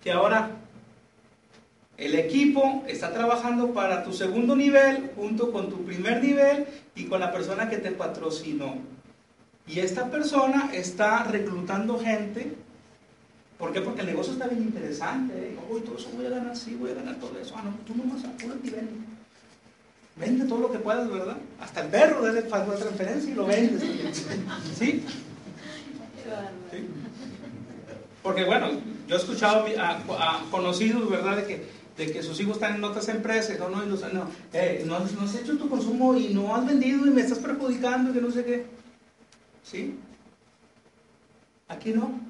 que 0.00 0.12
ahora 0.12 0.52
el 1.96 2.14
equipo 2.14 2.84
está 2.86 3.12
trabajando 3.12 3.74
para 3.74 4.04
tu 4.04 4.12
segundo 4.12 4.54
nivel 4.54 5.10
junto 5.16 5.50
con 5.50 5.68
tu 5.68 5.84
primer 5.84 6.22
nivel 6.22 6.68
y 6.94 7.06
con 7.06 7.18
la 7.18 7.32
persona 7.32 7.68
que 7.68 7.78
te 7.78 7.90
patrocinó. 7.90 8.76
Y 9.66 9.78
esta 9.78 10.10
persona 10.10 10.70
está 10.72 11.24
reclutando 11.24 11.98
gente. 11.98 12.54
¿Por 13.58 13.72
qué? 13.72 13.80
Porque 13.80 14.00
el 14.00 14.08
negocio 14.08 14.32
está 14.32 14.48
bien 14.48 14.62
interesante. 14.62 15.34
¿eh? 15.34 15.58
Uy, 15.70 15.80
todo 15.82 15.96
eso 15.96 16.08
voy 16.16 16.26
a 16.26 16.30
ganar, 16.30 16.56
sí, 16.56 16.74
voy 16.74 16.90
a 16.90 16.94
ganar 16.94 17.16
todo 17.16 17.38
eso. 17.38 17.54
Ah, 17.56 17.62
no, 17.64 17.70
tú 17.86 17.94
no 17.94 18.12
vas 18.12 18.24
a 18.24 18.56
nivel. 18.62 18.88
Vende 20.16 20.44
todo 20.44 20.58
lo 20.58 20.72
que 20.72 20.78
puedas, 20.78 21.10
¿verdad? 21.10 21.36
Hasta 21.60 21.82
el 21.82 21.88
perro 21.88 22.22
de 22.22 22.42
la 22.42 22.48
transferencia 22.48 23.30
y 23.30 23.34
lo 23.34 23.46
vendes. 23.46 23.82
¿Sí? 24.78 25.04
Porque 28.22 28.44
bueno, 28.44 28.68
yo 29.08 29.16
he 29.16 29.18
escuchado 29.18 29.64
a, 29.78 30.44
conocidos, 30.50 31.08
¿verdad? 31.08 31.38
De 31.38 31.46
que, 31.46 31.66
de 31.96 32.12
que 32.12 32.22
sus 32.22 32.38
hijos 32.40 32.54
están 32.54 32.76
en 32.76 32.84
otras 32.84 33.08
empresas, 33.08 33.58
no, 33.58 33.68
no, 33.68 33.84
no, 33.84 34.28
eh, 34.52 34.82
no, 34.86 34.98
no 34.98 35.22
has 35.22 35.34
hecho 35.34 35.56
tu 35.56 35.68
consumo 35.68 36.14
y 36.16 36.34
no 36.34 36.54
has 36.54 36.66
vendido 36.66 37.06
y 37.06 37.10
me 37.10 37.22
estás 37.22 37.38
perjudicando 37.38 38.10
y 38.10 38.14
que 38.14 38.20
no 38.20 38.30
sé 38.30 38.44
qué. 38.44 38.81
¿Sí? 39.62 39.98
Aquí 41.68 41.92
no. 41.92 42.20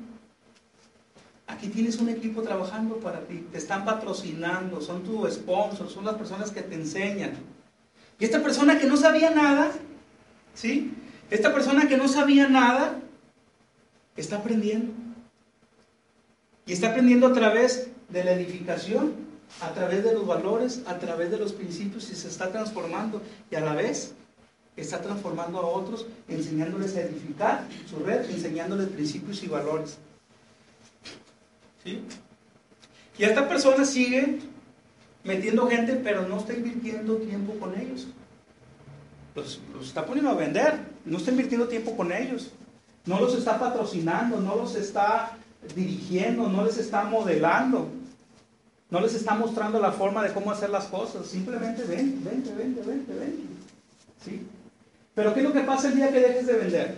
Aquí 1.47 1.69
tienes 1.69 1.99
un 1.99 2.09
equipo 2.09 2.43
trabajando 2.43 2.97
para 2.97 3.21
ti, 3.21 3.47
te 3.53 3.59
están 3.59 3.85
patrocinando, 3.85 4.81
son 4.81 5.03
tu 5.03 5.29
sponsor, 5.31 5.89
son 5.91 6.05
las 6.05 6.15
personas 6.15 6.51
que 6.51 6.63
te 6.63 6.75
enseñan. 6.75 7.33
Y 8.19 8.25
esta 8.25 8.43
persona 8.43 8.79
que 8.79 8.87
no 8.87 8.97
sabía 8.97 9.31
nada, 9.31 9.71
¿sí? 10.55 10.95
Esta 11.31 11.53
persona 11.53 11.89
que 11.89 11.97
no 11.97 12.09
sabía 12.09 12.49
nada, 12.49 13.01
está 14.17 14.37
aprendiendo. 14.37 14.93
Y 16.67 16.73
está 16.73 16.91
aprendiendo 16.91 17.27
a 17.27 17.33
través 17.33 17.89
de 18.09 18.25
la 18.25 18.33
edificación, 18.33 19.15
a 19.61 19.73
través 19.73 20.05
de 20.05 20.15
los 20.15 20.27
valores, 20.27 20.83
a 20.87 20.99
través 20.99 21.31
de 21.31 21.39
los 21.39 21.53
principios 21.53 22.11
y 22.11 22.15
se 22.15 22.29
está 22.29 22.51
transformando. 22.53 23.21
Y 23.51 23.57
a 23.57 23.61
la 23.61 23.75
vez 23.75 24.15
está 24.77 25.01
transformando 25.01 25.59
a 25.59 25.67
otros, 25.67 26.07
enseñándoles 26.29 26.97
a 26.97 27.03
edificar 27.03 27.67
su 27.89 27.97
red, 28.01 28.31
enseñándoles 28.31 28.89
principios 28.89 29.43
y 29.43 29.49
valores. 29.49 29.99
¿Sí? 31.85 32.03
Y 33.19 33.25
esta 33.25 33.49
persona 33.49 33.85
sigue 33.85 34.39
metiendo 35.25 35.67
gente, 35.69 35.97
pero 35.97 36.27
no 36.27 36.39
está 36.39 36.55
invirtiendo 36.55 37.17
tiempo 37.17 37.55
con 37.59 37.79
ellos. 37.79 38.07
Los, 39.35 39.61
está 39.81 40.05
poniendo 40.07 40.31
a 40.31 40.35
vender, 40.35 40.81
no 41.05 41.19
está 41.19 41.31
invirtiendo 41.31 41.69
tiempo 41.69 41.97
con 41.97 42.13
ellos. 42.13 42.53
No 43.05 43.21
los 43.21 43.35
está 43.35 43.59
patrocinando, 43.59 44.41
no 44.41 44.57
los 44.57 44.75
está 44.77 45.37
dirigiendo, 45.75 46.49
no 46.49 46.65
les 46.65 46.79
está 46.79 47.05
modelando. 47.05 47.89
No 48.91 49.01
les 49.01 49.15
está 49.15 49.35
mostrando 49.35 49.81
la 49.81 49.91
forma 49.91 50.23
de 50.23 50.33
cómo 50.33 50.51
hacer 50.51 50.71
las 50.71 50.85
cosas. 50.85 51.27
Simplemente 51.27 51.83
ven, 51.85 52.23
vente, 52.23 52.53
vente, 52.55 52.83
vente, 52.83 53.13
vente. 53.13 53.43
¿Sí? 54.23 54.47
Pero 55.15 55.35
¿qué 55.35 55.41
es 55.41 55.47
lo 55.47 55.53
que 55.53 55.61
pasa 55.61 55.89
el 55.89 55.97
día 55.97 56.11
que 56.11 56.21
dejes 56.21 56.47
de 56.47 56.55
vender? 56.55 56.97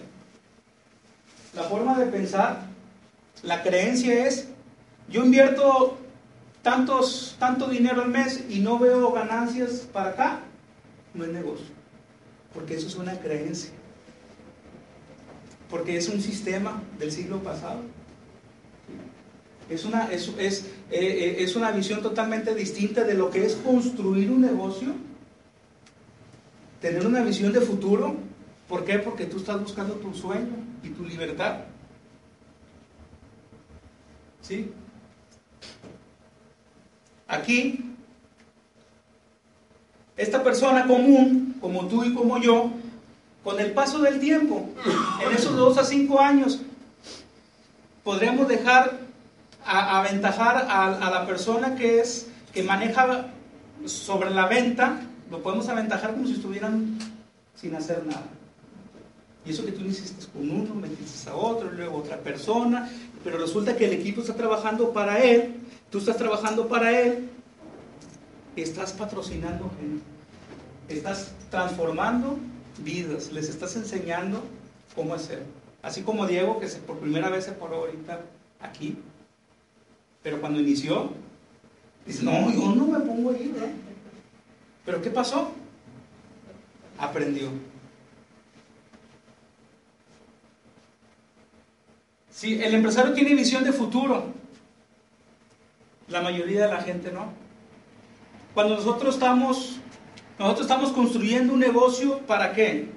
La 1.54 1.64
forma 1.64 1.98
de 1.98 2.06
pensar, 2.06 2.62
la 3.42 3.62
creencia 3.62 4.26
es, 4.26 4.48
yo 5.08 5.24
invierto 5.24 5.98
tantos, 6.62 7.36
tanto 7.38 7.68
dinero 7.68 8.02
al 8.02 8.10
mes 8.10 8.44
y 8.48 8.60
no 8.60 8.78
veo 8.78 9.12
ganancias 9.12 9.88
para 9.92 10.10
acá, 10.10 10.40
no 11.12 11.24
es 11.24 11.30
negocio. 11.30 11.66
Porque 12.52 12.74
eso 12.74 12.86
es 12.86 12.96
una 12.96 13.18
creencia. 13.18 13.70
Porque 15.68 15.96
es 15.96 16.08
un 16.08 16.20
sistema 16.20 16.82
del 16.98 17.10
siglo 17.10 17.42
pasado. 17.42 17.80
Es 19.68 19.84
una, 19.84 20.12
es, 20.12 20.30
es, 20.38 20.66
eh, 20.90 21.00
eh, 21.00 21.36
es 21.38 21.56
una 21.56 21.72
visión 21.72 22.02
totalmente 22.02 22.54
distinta 22.54 23.02
de 23.02 23.14
lo 23.14 23.30
que 23.30 23.44
es 23.44 23.54
construir 23.56 24.30
un 24.30 24.42
negocio, 24.42 24.94
tener 26.84 27.06
una 27.06 27.22
visión 27.22 27.50
de 27.50 27.62
futuro. 27.62 28.14
¿Por 28.68 28.84
qué? 28.84 28.98
Porque 28.98 29.24
tú 29.24 29.38
estás 29.38 29.58
buscando 29.58 29.94
tu 29.94 30.12
sueño 30.12 30.54
y 30.82 30.90
tu 30.90 31.02
libertad. 31.02 31.60
¿Sí? 34.42 34.70
Aquí, 37.26 37.96
esta 40.14 40.42
persona 40.42 40.86
común, 40.86 41.56
como 41.58 41.86
tú 41.86 42.04
y 42.04 42.12
como 42.12 42.36
yo, 42.36 42.70
con 43.42 43.58
el 43.60 43.72
paso 43.72 44.00
del 44.00 44.20
tiempo, 44.20 44.68
en 45.26 45.34
esos 45.34 45.56
dos 45.56 45.78
a 45.78 45.84
cinco 45.84 46.20
años, 46.20 46.60
podríamos 48.02 48.46
dejar 48.46 48.98
a, 49.64 50.00
aventajar 50.00 50.66
a, 50.68 51.10
la 51.10 51.26
persona 51.26 51.76
que 51.76 52.00
es 52.00 52.28
que 52.52 52.62
maneja 52.62 53.28
sobre 53.86 54.28
la 54.28 54.48
venta, 54.48 55.00
lo 55.34 55.42
podemos 55.42 55.68
aventajar 55.68 56.12
como 56.12 56.26
si 56.28 56.34
estuvieran 56.34 56.96
sin 57.56 57.74
hacer 57.74 58.06
nada. 58.06 58.26
Y 59.44 59.50
eso 59.50 59.64
que 59.64 59.72
tú 59.72 59.84
hiciste 59.84 60.26
con 60.32 60.48
uno, 60.48 60.74
metiste 60.76 61.28
a 61.28 61.34
otro, 61.34 61.70
luego 61.72 61.98
otra 61.98 62.18
persona, 62.18 62.88
pero 63.24 63.38
resulta 63.38 63.76
que 63.76 63.86
el 63.86 63.94
equipo 63.94 64.20
está 64.20 64.34
trabajando 64.34 64.92
para 64.92 65.22
él, 65.22 65.56
tú 65.90 65.98
estás 65.98 66.16
trabajando 66.16 66.68
para 66.68 66.98
él, 67.00 67.28
estás 68.54 68.92
patrocinando 68.92 69.70
gente, 69.80 70.04
estás 70.88 71.32
transformando 71.50 72.38
vidas, 72.78 73.32
les 73.32 73.48
estás 73.48 73.74
enseñando 73.74 74.40
cómo 74.94 75.14
hacer. 75.14 75.42
Así 75.82 76.02
como 76.02 76.28
Diego, 76.28 76.60
que 76.60 76.68
por 76.68 76.98
primera 76.98 77.28
vez 77.28 77.44
se 77.44 77.52
paró 77.52 77.76
ahorita 77.78 78.20
aquí, 78.60 78.96
pero 80.22 80.40
cuando 80.40 80.60
inició, 80.60 81.10
dice, 82.06 82.22
no, 82.22 82.52
yo 82.52 82.72
no 82.74 82.86
me 82.86 83.00
pongo 83.00 83.30
ahí, 83.30 83.48
¿verdad? 83.48 83.68
Pero 84.84 85.00
¿qué 85.00 85.10
pasó? 85.10 85.52
Aprendió. 86.98 87.48
Si 92.30 92.62
el 92.62 92.74
empresario 92.74 93.14
tiene 93.14 93.34
visión 93.34 93.64
de 93.64 93.72
futuro, 93.72 94.24
la 96.08 96.20
mayoría 96.20 96.66
de 96.66 96.72
la 96.72 96.82
gente 96.82 97.10
no. 97.10 97.32
Cuando 98.52 98.76
nosotros 98.76 99.14
estamos, 99.14 99.76
nosotros 100.38 100.66
estamos 100.66 100.92
construyendo 100.92 101.54
un 101.54 101.60
negocio, 101.60 102.18
¿para 102.26 102.52
qué? 102.52 102.90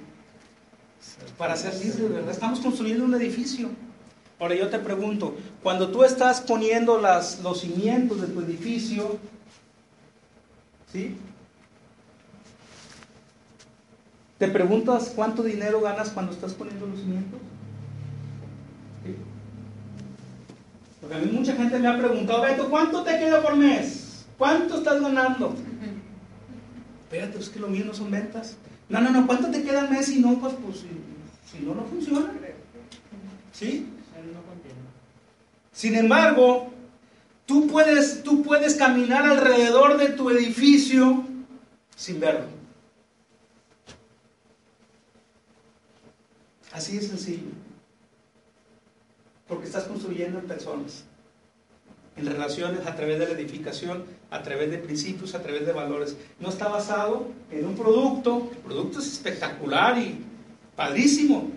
Para 1.37 1.55
ser 1.55 1.73
libres, 1.75 2.09
¿verdad? 2.09 2.31
Estamos 2.31 2.59
construyendo 2.59 3.05
un 3.05 3.15
edificio. 3.15 3.69
Ahora 4.39 4.55
yo 4.55 4.69
te 4.69 4.77
pregunto, 4.79 5.35
cuando 5.63 5.89
tú 5.89 6.03
estás 6.03 6.41
poniendo 6.41 6.99
las, 6.99 7.39
los 7.41 7.61
cimientos 7.61 8.21
de 8.21 8.27
tu 8.27 8.41
edificio, 8.41 9.17
¿sí? 10.91 11.15
¿Te 14.37 14.47
preguntas 14.47 15.13
cuánto 15.15 15.41
dinero 15.43 15.81
ganas 15.81 16.09
cuando 16.09 16.31
estás 16.31 16.53
poniendo 16.53 16.85
los 16.85 16.99
cimientos? 16.99 17.39
Porque 21.01 21.15
a 21.15 21.19
mí 21.19 21.31
mucha 21.31 21.55
gente 21.55 21.79
me 21.79 21.87
ha 21.87 21.97
preguntado, 21.97 22.41
Beto, 22.41 22.69
¿cuánto 22.69 23.03
te 23.03 23.17
queda 23.17 23.41
por 23.41 23.55
mes? 23.55 24.25
¿Cuánto 24.37 24.77
estás 24.77 25.01
ganando? 25.01 25.55
Espérate, 27.03 27.39
es 27.39 27.49
que 27.49 27.59
lo 27.59 27.67
mío 27.67 27.85
no 27.85 27.93
son 27.93 28.11
ventas. 28.11 28.57
No, 28.89 29.01
no, 29.01 29.09
no, 29.11 29.25
¿cuánto 29.25 29.49
te 29.49 29.63
queda 29.63 29.81
al 29.81 29.89
mes? 29.89 30.07
Si 30.07 30.19
no, 30.19 30.37
pues, 30.39 30.53
pues 30.63 30.79
si, 30.79 30.87
si 31.51 31.65
no, 31.65 31.73
no 31.73 31.85
funciona. 31.85 32.31
¿Sí? 33.53 33.87
Sin 35.71 35.95
embargo, 35.95 36.69
tú 37.45 37.67
puedes, 37.67 38.23
tú 38.23 38.43
puedes 38.43 38.75
caminar 38.75 39.25
alrededor 39.25 39.97
de 39.97 40.09
tu 40.09 40.29
edificio 40.29 41.23
sin 41.95 42.19
verlo. 42.19 42.56
Así 46.77 46.97
de 46.97 47.01
sencillo. 47.01 47.49
Porque 49.47 49.65
estás 49.65 49.85
construyendo 49.85 50.37
en 50.37 50.45
personas, 50.45 51.05
en 52.15 52.27
relaciones 52.27 52.85
a 52.85 52.95
través 52.95 53.17
de 53.17 53.25
la 53.25 53.31
edificación, 53.31 54.03
a 54.29 54.43
través 54.43 54.69
de 54.69 54.77
principios, 54.77 55.33
a 55.33 55.41
través 55.41 55.65
de 55.65 55.71
valores. 55.71 56.15
No 56.39 56.49
está 56.49 56.67
basado 56.67 57.29
en 57.49 57.65
un 57.65 57.75
producto. 57.75 58.49
El 58.51 58.57
producto 58.59 58.99
es 58.99 59.07
espectacular 59.07 59.97
y 59.97 60.23
padrísimo. 60.75 61.51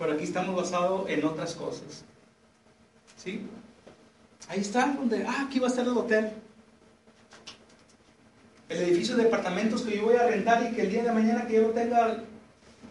pero 0.00 0.14
aquí 0.14 0.24
estamos 0.24 0.56
basados 0.56 1.10
en 1.10 1.22
otras 1.26 1.54
cosas. 1.54 2.06
¿Sí? 3.18 3.46
Ahí 4.48 4.60
está, 4.60 4.94
donde, 4.94 5.26
ah, 5.26 5.44
aquí 5.46 5.58
va 5.58 5.66
a 5.66 5.70
estar 5.70 5.86
el 5.86 5.94
hotel. 5.94 6.32
El 8.70 8.78
edificio 8.82 9.16
de 9.16 9.24
departamentos 9.24 9.82
que 9.82 9.96
yo 9.96 10.04
voy 10.04 10.14
a 10.14 10.28
rentar 10.28 10.62
y 10.62 10.74
que 10.74 10.82
el 10.82 10.90
día 10.92 11.02
de 11.02 11.10
mañana 11.10 11.44
que 11.44 11.56
yo 11.56 11.62
lo 11.62 11.70
tenga 11.70 12.18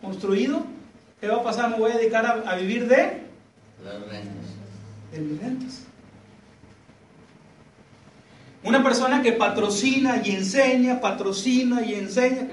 construido, 0.01 0.61
¿qué 1.21 1.27
va 1.29 1.37
a 1.37 1.43
pasar? 1.43 1.69
Me 1.69 1.77
voy 1.77 1.91
a 1.91 1.97
dedicar 1.97 2.43
a, 2.45 2.55
vivir 2.57 2.85
de... 2.85 3.23
Las 3.81 4.01
rentas. 4.01 4.45
De 5.13 5.19
mis 5.19 5.41
rentas. 5.41 5.83
Una 8.61 8.83
persona 8.83 9.21
que 9.21 9.31
patrocina 9.31 10.21
y 10.21 10.31
enseña, 10.31 10.99
patrocina 10.99 11.81
y 11.81 11.93
enseña, 11.93 12.49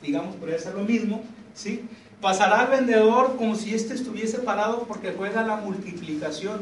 digamos, 0.00 0.36
podría 0.36 0.60
ser 0.60 0.74
lo 0.74 0.84
mismo, 0.84 1.24
¿sí? 1.52 1.82
Pasará 2.20 2.60
al 2.60 2.68
vendedor 2.68 3.36
como 3.38 3.56
si 3.56 3.74
éste 3.74 3.94
estuviese 3.94 4.38
parado 4.38 4.84
porque 4.84 5.12
juega 5.16 5.42
la 5.42 5.56
multiplicación. 5.56 6.60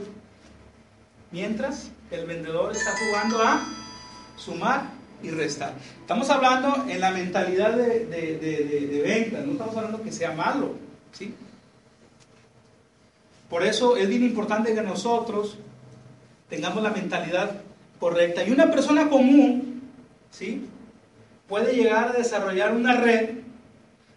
Mientras 1.31 1.91
el 2.11 2.25
vendedor 2.25 2.73
está 2.73 2.91
jugando 2.97 3.43
a 3.43 3.61
sumar 4.39 4.98
y 5.23 5.31
restar. 5.31 5.75
Estamos 6.01 6.29
hablando 6.31 6.87
en 6.89 7.01
la 7.01 7.11
mentalidad 7.11 7.73
de, 7.73 8.07
de, 8.07 9.03
venta, 9.03 9.41
no 9.41 9.53
estamos 9.53 9.77
hablando 9.77 10.03
que 10.03 10.13
sea 10.13 10.33
malo. 10.33 10.75
¿sí? 11.13 11.35
Por 13.49 13.65
eso 13.65 13.97
es 13.97 14.09
bien 14.09 14.23
importante 14.23 14.75
que 14.75 14.83
nosotros 14.83 15.59
tengamos 16.49 16.83
la 16.83 16.91
mentalidad 16.91 17.63
correcta. 17.99 18.45
Y 18.45 18.51
una 18.51 18.71
persona 18.71 19.09
común 19.09 19.83
¿sí? 20.31 20.67
puede 21.49 21.75
llegar 21.75 22.11
a 22.11 22.13
desarrollar 22.13 22.75
una 22.75 22.97
red 22.97 23.39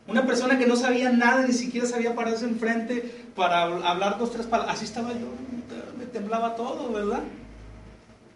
una 0.08 0.26
persona 0.26 0.58
que 0.58 0.68
no 0.68 0.76
sabía 0.76 1.10
nada, 1.10 1.46
ni 1.46 1.54
siquiera 1.54 1.88
sabía 1.88 2.16
pararse 2.16 2.46
enfrente 2.46 3.26
para 3.36 3.64
hablar 3.64 4.18
dos, 4.18 4.32
tres 4.32 4.46
palabras. 4.46 4.76
Así 4.76 4.86
estaba 4.86 5.14
yo, 5.14 5.28
me 5.98 6.06
temblaba 6.06 6.56
todo, 6.56 6.92
¿verdad? 6.92 7.22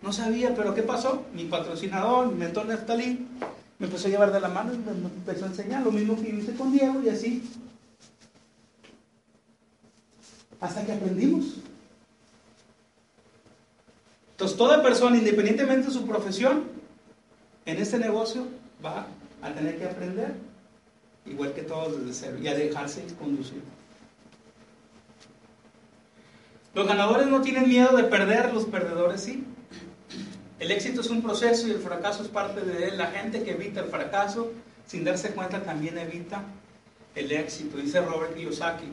No 0.06 0.14
sabía, 0.14 0.54
pero 0.56 0.76
¿qué 0.76 0.84
pasó? 0.84 1.26
Mi 1.34 1.46
patrocinador, 1.46 2.28
mi 2.28 2.36
mentor 2.36 2.68
Neftalí, 2.68 3.28
me 3.80 3.88
empezó 3.88 4.06
a 4.08 4.12
llevar 4.12 4.32
de 4.32 4.40
la 4.40 4.50
mano 4.50 4.72
y 4.72 4.78
me 4.78 4.92
empezó 4.92 5.46
a 5.46 5.48
enseñar 5.48 5.84
lo 5.84 5.92
mismo 5.92 6.16
que 6.16 6.30
hice 6.30 6.54
con 6.54 6.72
Diego 6.72 7.02
y 7.02 7.10
así. 7.10 7.42
Hasta 10.62 10.86
que 10.86 10.92
aprendimos. 10.92 11.56
Entonces, 14.34 14.56
toda 14.56 14.84
persona, 14.84 15.18
independientemente 15.18 15.88
de 15.88 15.94
su 15.94 16.06
profesión, 16.06 16.66
en 17.66 17.78
este 17.78 17.98
negocio 17.98 18.46
va 18.86 19.08
a 19.42 19.54
tener 19.54 19.80
que 19.80 19.86
aprender 19.86 20.36
igual 21.26 21.54
que 21.54 21.64
todos 21.64 22.00
desde 22.00 22.14
cero, 22.14 22.38
y 22.40 22.48
a 22.48 22.54
dejarse 22.54 23.04
conducir. 23.18 23.64
Los 26.76 26.88
ganadores 26.88 27.26
no 27.26 27.42
tienen 27.42 27.68
miedo 27.68 27.98
de 27.98 28.04
perder, 28.04 28.54
los 28.54 28.66
perdedores 28.66 29.22
sí. 29.22 29.44
El 30.66 30.72
éxito 30.72 31.02
es 31.02 31.12
un 31.12 31.22
proceso 31.22 31.68
y 31.68 31.72
el 31.72 31.80
fracaso 31.80 32.24
es 32.24 32.30
parte 32.30 32.60
de 32.62 32.88
él. 32.88 32.98
La 32.98 33.06
gente 33.06 33.44
que 33.44 33.52
evita 33.52 33.82
el 33.82 33.88
fracaso, 33.88 34.52
sin 34.88 35.04
darse 35.04 35.30
cuenta, 35.30 35.62
también 35.62 35.96
evita 36.00 36.42
el 37.14 37.32
éxito, 37.32 37.78
dice 37.78 38.02
Robert 38.02 38.34
Kiyosaki. 38.34 38.88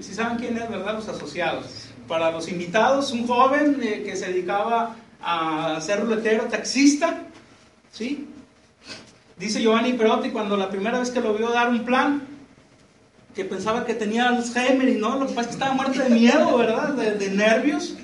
Si 0.00 0.14
saben 0.14 0.38
quién 0.38 0.56
es, 0.56 0.70
¿verdad? 0.70 0.94
Los 0.94 1.08
asociados. 1.08 1.88
Para 2.06 2.30
los 2.30 2.46
invitados, 2.46 3.10
un 3.10 3.26
joven 3.26 3.80
eh, 3.82 4.04
que 4.04 4.14
se 4.14 4.28
dedicaba 4.28 4.94
a 5.20 5.80
ser 5.80 6.02
ruletero, 6.02 6.44
taxista, 6.44 7.24
¿sí? 7.90 8.28
Dice 9.36 9.60
Giovanni 9.60 9.94
Perotti 9.94 10.30
cuando 10.30 10.56
la 10.56 10.70
primera 10.70 11.00
vez 11.00 11.10
que 11.10 11.20
lo 11.20 11.34
vio 11.34 11.50
dar 11.50 11.70
un 11.70 11.84
plan, 11.84 12.22
que 13.34 13.44
pensaba 13.44 13.84
que 13.84 13.94
tenía 13.94 14.28
Alzheimer 14.28 14.88
y 14.88 14.94
no, 14.94 15.18
lo 15.18 15.26
que 15.26 15.32
pasa 15.32 15.40
es 15.40 15.46
que 15.48 15.52
estaba 15.54 15.74
muerto 15.74 16.00
de 16.00 16.10
miedo, 16.10 16.56
¿verdad? 16.56 16.90
De, 16.90 17.30
nervios. 17.30 17.96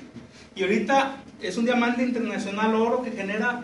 Y 0.59 0.63
ahorita 0.63 1.15
es 1.41 1.55
un 1.55 1.63
diamante 1.63 2.03
internacional 2.03 2.75
oro 2.75 3.01
que 3.01 3.11
genera, 3.11 3.63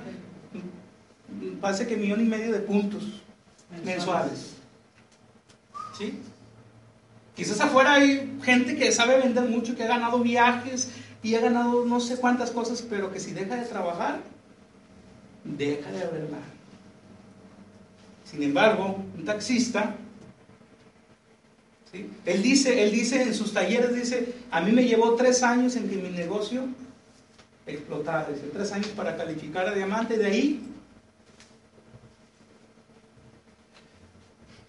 parece 1.60 1.88
que 1.88 1.98
millón 1.98 2.22
y 2.22 2.24
medio 2.24 2.54
de 2.54 2.60
puntos 2.60 3.22
mensuales. 3.84 4.54
¿Sí? 5.98 6.18
Quizás 7.36 7.60
afuera 7.60 7.96
hay 7.96 8.40
gente 8.42 8.78
que 8.78 8.94
sabe 8.94 9.20
vender 9.20 9.44
mucho, 9.44 9.76
que 9.76 9.84
ha 9.84 9.88
ganado 9.88 10.20
viajes 10.20 10.90
y 11.22 11.36
ha 11.36 11.42
ganado 11.42 11.84
no 11.84 12.00
sé 12.00 12.16
cuántas 12.16 12.52
cosas, 12.52 12.82
pero 12.82 13.12
que 13.12 13.20
si 13.20 13.34
deja 13.34 13.58
de 13.58 13.66
trabajar, 13.66 14.22
deja 15.44 15.92
de 15.92 16.02
haberla. 16.02 16.38
Sin 18.24 18.42
embargo, 18.42 19.04
un 19.18 19.26
taxista, 19.26 19.98
él, 22.26 22.42
dice, 22.42 22.86
él 22.86 22.92
dice 22.94 23.22
en 23.22 23.34
sus 23.34 23.52
talleres, 23.52 23.94
dice, 23.94 24.34
a 24.50 24.62
mí 24.62 24.72
me 24.72 24.86
llevó 24.86 25.16
tres 25.16 25.44
años 25.44 25.76
en 25.76 25.90
que 25.90 25.98
mi 25.98 26.10
negocio 26.10 26.64
explotara, 27.66 28.30
dice, 28.30 28.48
tres 28.54 28.72
años 28.72 28.88
para 28.90 29.16
calificar 29.18 29.68
a 29.68 29.74
diamante, 29.74 30.18
de 30.18 30.26
ahí 30.26 30.66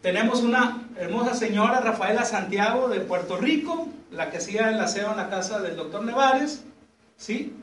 Tenemos 0.07 0.43
una 0.43 0.89
hermosa 0.97 1.35
señora, 1.35 1.81
Rafaela 1.81 2.25
Santiago, 2.25 2.89
de 2.89 3.01
Puerto 3.01 3.39
Rico, 3.39 3.89
la 4.13 4.31
que 4.31 4.37
hacía 4.37 4.71
el 4.71 4.79
aseo 4.79 5.11
en 5.11 5.17
la 5.17 5.29
casa 5.29 5.61
del 5.61 5.75
doctor 5.75 6.05
Nevares, 6.05 6.63
¿sí? 7.17 7.57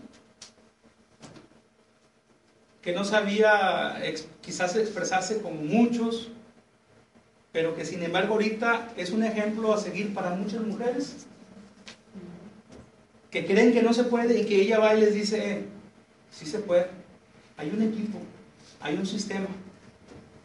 Que 2.81 2.91
no 2.91 3.05
sabía 3.05 3.97
quizás 4.41 4.75
expresarse 4.75 5.41
como 5.41 5.61
muchos, 5.61 6.31
pero 7.53 7.75
que 7.75 7.85
sin 7.85 8.03
embargo 8.03 8.33
ahorita 8.33 8.89
es 8.97 9.11
un 9.11 9.23
ejemplo 9.23 9.73
a 9.73 9.77
seguir 9.77 10.13
para 10.13 10.31
muchas 10.31 10.63
mujeres 10.63 11.25
que 13.33 13.47
creen 13.47 13.73
que 13.73 13.81
no 13.81 13.93
se 13.93 14.03
puede 14.03 14.39
y 14.39 14.45
que 14.45 14.61
ella 14.61 14.77
va 14.77 14.93
y 14.93 15.01
les 15.01 15.15
dice, 15.15 15.53
eh, 15.53 15.65
sí 16.29 16.45
se 16.45 16.59
puede, 16.59 16.85
hay 17.57 17.71
un 17.71 17.81
equipo, 17.81 18.19
hay 18.79 18.95
un 18.95 19.07
sistema, 19.07 19.47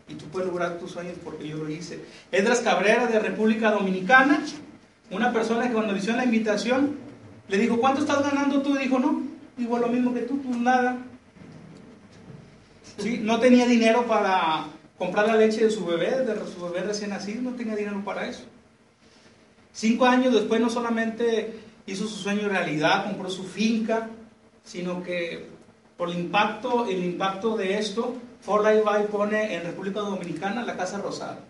y 0.09 0.15
tú 0.15 0.25
puedes 0.29 0.49
lograr 0.49 0.79
tus 0.79 0.93
sueños 0.93 1.17
porque 1.23 1.47
yo 1.47 1.59
lo 1.59 1.69
hice. 1.69 2.01
Edras 2.33 2.61
Cabrera 2.61 3.07
de 3.07 3.19
República 3.19 3.71
Dominicana, 3.73 4.43
una 5.11 5.35
persona 5.35 5.69
que 5.69 5.75
cuando 5.75 5.93
le 5.93 5.99
hicieron 5.99 6.17
la 6.17 6.25
invitación, 6.25 6.97
le 7.49 7.59
dijo, 7.59 7.79
¿cuánto 7.79 8.01
estás 8.01 8.23
ganando 8.23 8.63
tú? 8.63 8.75
Dijo, 8.75 8.99
no, 8.99 9.21
igual 9.59 9.83
lo 9.83 9.89
mismo 9.89 10.15
que 10.15 10.23
tú, 10.23 10.41
pues 10.41 10.57
nada. 10.57 10.97
¿Sí? 12.97 13.21
No 13.23 13.39
tenía 13.39 13.67
dinero 13.67 14.07
para 14.07 14.65
comprar 14.97 15.27
la 15.27 15.37
leche 15.37 15.63
de 15.63 15.71
su 15.71 15.85
bebé, 15.85 16.25
de 16.25 16.35
su 16.47 16.63
bebé 16.63 16.87
recién 16.87 17.11
nacido, 17.11 17.43
no 17.43 17.51
tenía 17.51 17.77
dinero 17.77 18.03
para 18.03 18.27
eso. 18.27 18.45
Cinco 19.75 20.07
años 20.07 20.33
después 20.33 20.59
no 20.59 20.71
solamente 20.71 21.68
hizo 21.89 22.07
su 22.07 22.17
sueño 22.17 22.49
realidad, 22.49 23.05
compró 23.05 23.31
su 23.31 23.45
finca, 23.45 24.09
sino 24.65 25.03
que 25.03 25.49
por 25.97 26.11
el 26.11 26.19
impacto, 26.19 26.87
el 26.87 27.05
impacto 27.05 27.57
de 27.57 27.79
esto, 27.79 28.15
For 28.41 28.63
Life 28.63 28.83
By 28.83 29.07
pone 29.09 29.55
en 29.55 29.65
República 29.65 30.01
Dominicana 30.01 30.65
la 30.65 30.77
Casa 30.77 30.99
Rosada, 30.99 31.41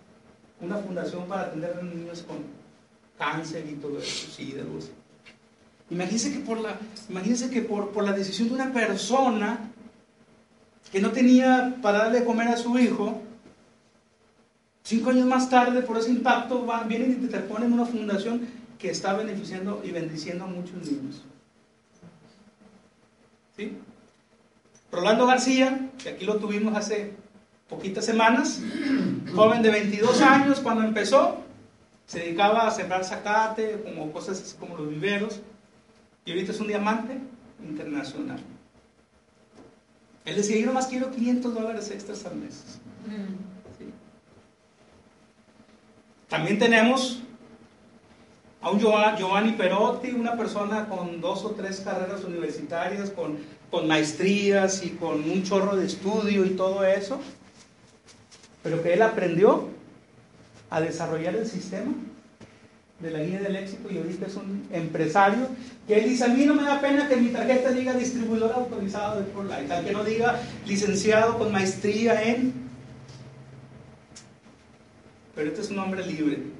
una 0.60 0.76
fundación 0.76 1.26
para 1.26 1.42
atender 1.42 1.76
a 1.78 1.82
niños 1.82 2.22
con 2.22 2.38
cáncer 3.18 3.66
y 3.68 3.74
todo 3.74 3.98
eso, 3.98 4.30
sí, 4.30 4.52
de 4.52 4.62
luz. 4.62 4.90
Imagínense 5.90 6.32
que, 6.32 6.40
por 6.40 6.60
la, 6.60 6.78
imagínense 7.08 7.50
que 7.50 7.62
por, 7.62 7.90
por 7.90 8.04
la 8.04 8.12
decisión 8.12 8.48
de 8.48 8.54
una 8.54 8.72
persona 8.72 9.70
que 10.92 11.00
no 11.00 11.10
tenía 11.10 11.76
para 11.82 11.98
darle 11.98 12.20
de 12.20 12.24
comer 12.24 12.48
a 12.48 12.56
su 12.56 12.78
hijo, 12.78 13.20
cinco 14.82 15.10
años 15.10 15.26
más 15.26 15.50
tarde, 15.50 15.82
por 15.82 15.98
ese 15.98 16.10
impacto, 16.10 16.64
van, 16.64 16.88
vienen 16.88 17.20
y 17.22 17.26
te 17.26 17.38
ponen 17.40 17.72
una 17.72 17.84
fundación 17.84 18.48
que 18.78 18.90
está 18.90 19.14
beneficiando 19.14 19.82
y 19.84 19.90
bendiciendo 19.90 20.44
a 20.44 20.46
muchos 20.46 20.76
niños. 20.88 21.22
¿Sí? 23.56 23.76
Rolando 24.92 25.26
García, 25.26 25.90
que 26.02 26.10
aquí 26.10 26.24
lo 26.24 26.36
tuvimos 26.36 26.76
hace 26.76 27.12
poquitas 27.68 28.04
semanas, 28.04 28.62
joven 29.34 29.62
de 29.62 29.70
22 29.70 30.22
años 30.22 30.60
cuando 30.60 30.84
empezó, 30.84 31.42
se 32.06 32.20
dedicaba 32.20 32.66
a 32.66 32.70
sembrar 32.70 33.04
zacate, 33.04 33.82
como 33.82 34.12
cosas 34.12 34.40
así 34.40 34.56
como 34.56 34.76
los 34.76 34.88
viveros, 34.88 35.40
y 36.24 36.30
ahorita 36.30 36.52
es 36.52 36.60
un 36.60 36.68
diamante 36.68 37.18
internacional. 37.62 38.38
Él 40.24 40.36
decía, 40.36 40.58
yo 40.58 40.66
nomás 40.66 40.86
quiero 40.86 41.10
500 41.10 41.54
dólares 41.54 41.90
extras 41.90 42.24
al 42.26 42.36
mes. 42.36 42.78
También 46.28 46.58
tenemos 46.58 47.22
a 48.60 48.70
un 48.70 48.80
Giovanni 48.80 49.52
Perotti, 49.52 50.10
una 50.10 50.36
persona 50.36 50.88
con 50.88 51.20
dos 51.20 51.44
o 51.44 51.50
tres 51.50 51.80
carreras 51.80 52.24
universitarias, 52.24 53.10
con 53.10 53.38
con 53.70 53.86
maestrías 53.86 54.84
y 54.84 54.90
con 54.90 55.28
un 55.30 55.42
chorro 55.42 55.76
de 55.76 55.86
estudio 55.86 56.44
y 56.44 56.50
todo 56.50 56.84
eso, 56.84 57.20
pero 58.62 58.82
que 58.82 58.94
él 58.94 59.02
aprendió 59.02 59.68
a 60.70 60.80
desarrollar 60.80 61.36
el 61.36 61.46
sistema 61.46 61.92
de 63.00 63.10
la 63.10 63.22
guía 63.22 63.40
del 63.40 63.56
éxito 63.56 63.90
y 63.90 63.98
ahorita 63.98 64.26
es 64.26 64.34
un 64.36 64.66
empresario 64.72 65.48
que 65.86 65.98
él 65.98 66.08
dice, 66.08 66.24
a 66.24 66.28
mí 66.28 66.44
no 66.44 66.54
me 66.54 66.64
da 66.64 66.80
pena 66.80 67.08
que 67.08 67.16
mi 67.16 67.28
tarjeta 67.28 67.70
diga 67.70 67.92
distribuidor 67.94 68.52
autorizado 68.52 69.20
de 69.20 69.26
ProLife, 69.26 69.72
al 69.72 69.84
que 69.84 69.92
no 69.92 70.02
diga 70.02 70.40
licenciado 70.66 71.38
con 71.38 71.52
maestría 71.52 72.22
en... 72.22 72.68
Pero 75.34 75.50
este 75.50 75.60
es 75.60 75.70
un 75.70 75.78
hombre 75.78 76.04
libre. 76.04 76.57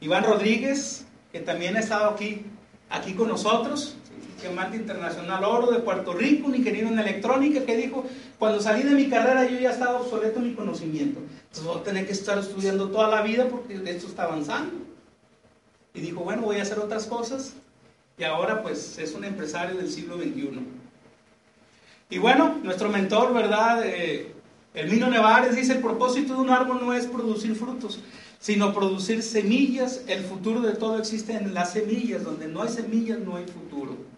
Iván 0.00 0.24
Rodríguez, 0.24 1.04
que 1.32 1.40
también 1.40 1.76
ha 1.76 1.80
estado 1.80 2.10
aquí, 2.10 2.42
aquí 2.88 3.14
con 3.14 3.28
nosotros, 3.28 3.96
diamante 4.40 4.76
internacional 4.76 5.44
oro 5.44 5.70
de 5.70 5.80
Puerto 5.80 6.14
Rico, 6.14 6.48
un 6.48 6.54
ingeniero 6.54 6.88
en 6.88 6.98
electrónica 6.98 7.64
que 7.64 7.76
dijo, 7.76 8.04
cuando 8.38 8.60
salí 8.60 8.82
de 8.82 8.94
mi 8.94 9.08
carrera 9.08 9.46
yo 9.46 9.58
ya 9.58 9.70
estaba 9.70 10.00
obsoleto 10.00 10.40
mi 10.40 10.54
conocimiento. 10.54 11.20
Entonces 11.20 11.64
voy 11.64 11.78
a 11.78 11.84
tener 11.84 12.06
que 12.06 12.12
estar 12.12 12.38
estudiando 12.38 12.88
toda 12.88 13.08
la 13.08 13.22
vida 13.22 13.48
porque 13.48 13.74
esto 13.74 14.06
está 14.06 14.24
avanzando. 14.24 14.72
Y 15.92 16.00
dijo, 16.00 16.20
bueno, 16.20 16.42
voy 16.42 16.56
a 16.56 16.62
hacer 16.62 16.78
otras 16.78 17.06
cosas. 17.06 17.54
Y 18.16 18.24
ahora 18.24 18.62
pues 18.62 18.98
es 18.98 19.14
un 19.14 19.24
empresario 19.24 19.76
del 19.76 19.90
siglo 19.90 20.16
XXI. 20.16 20.60
Y 22.10 22.18
bueno, 22.18 22.56
nuestro 22.62 22.88
mentor, 22.88 23.32
¿verdad? 23.32 23.82
Eh, 23.84 24.34
Hermino 24.74 25.08
Nevares 25.08 25.56
dice, 25.56 25.74
el 25.74 25.80
propósito 25.80 26.34
de 26.34 26.40
un 26.40 26.50
árbol 26.50 26.80
no 26.80 26.92
es 26.92 27.06
producir 27.06 27.54
frutos, 27.56 28.00
sino 28.40 28.74
producir 28.74 29.22
semillas. 29.22 30.00
El 30.08 30.24
futuro 30.24 30.60
de 30.60 30.72
todo 30.72 30.98
existe 30.98 31.34
en 31.34 31.54
las 31.54 31.74
semillas. 31.74 32.24
Donde 32.24 32.48
no 32.48 32.62
hay 32.62 32.70
semillas, 32.70 33.20
no 33.20 33.36
hay 33.36 33.46
futuro 33.46 34.10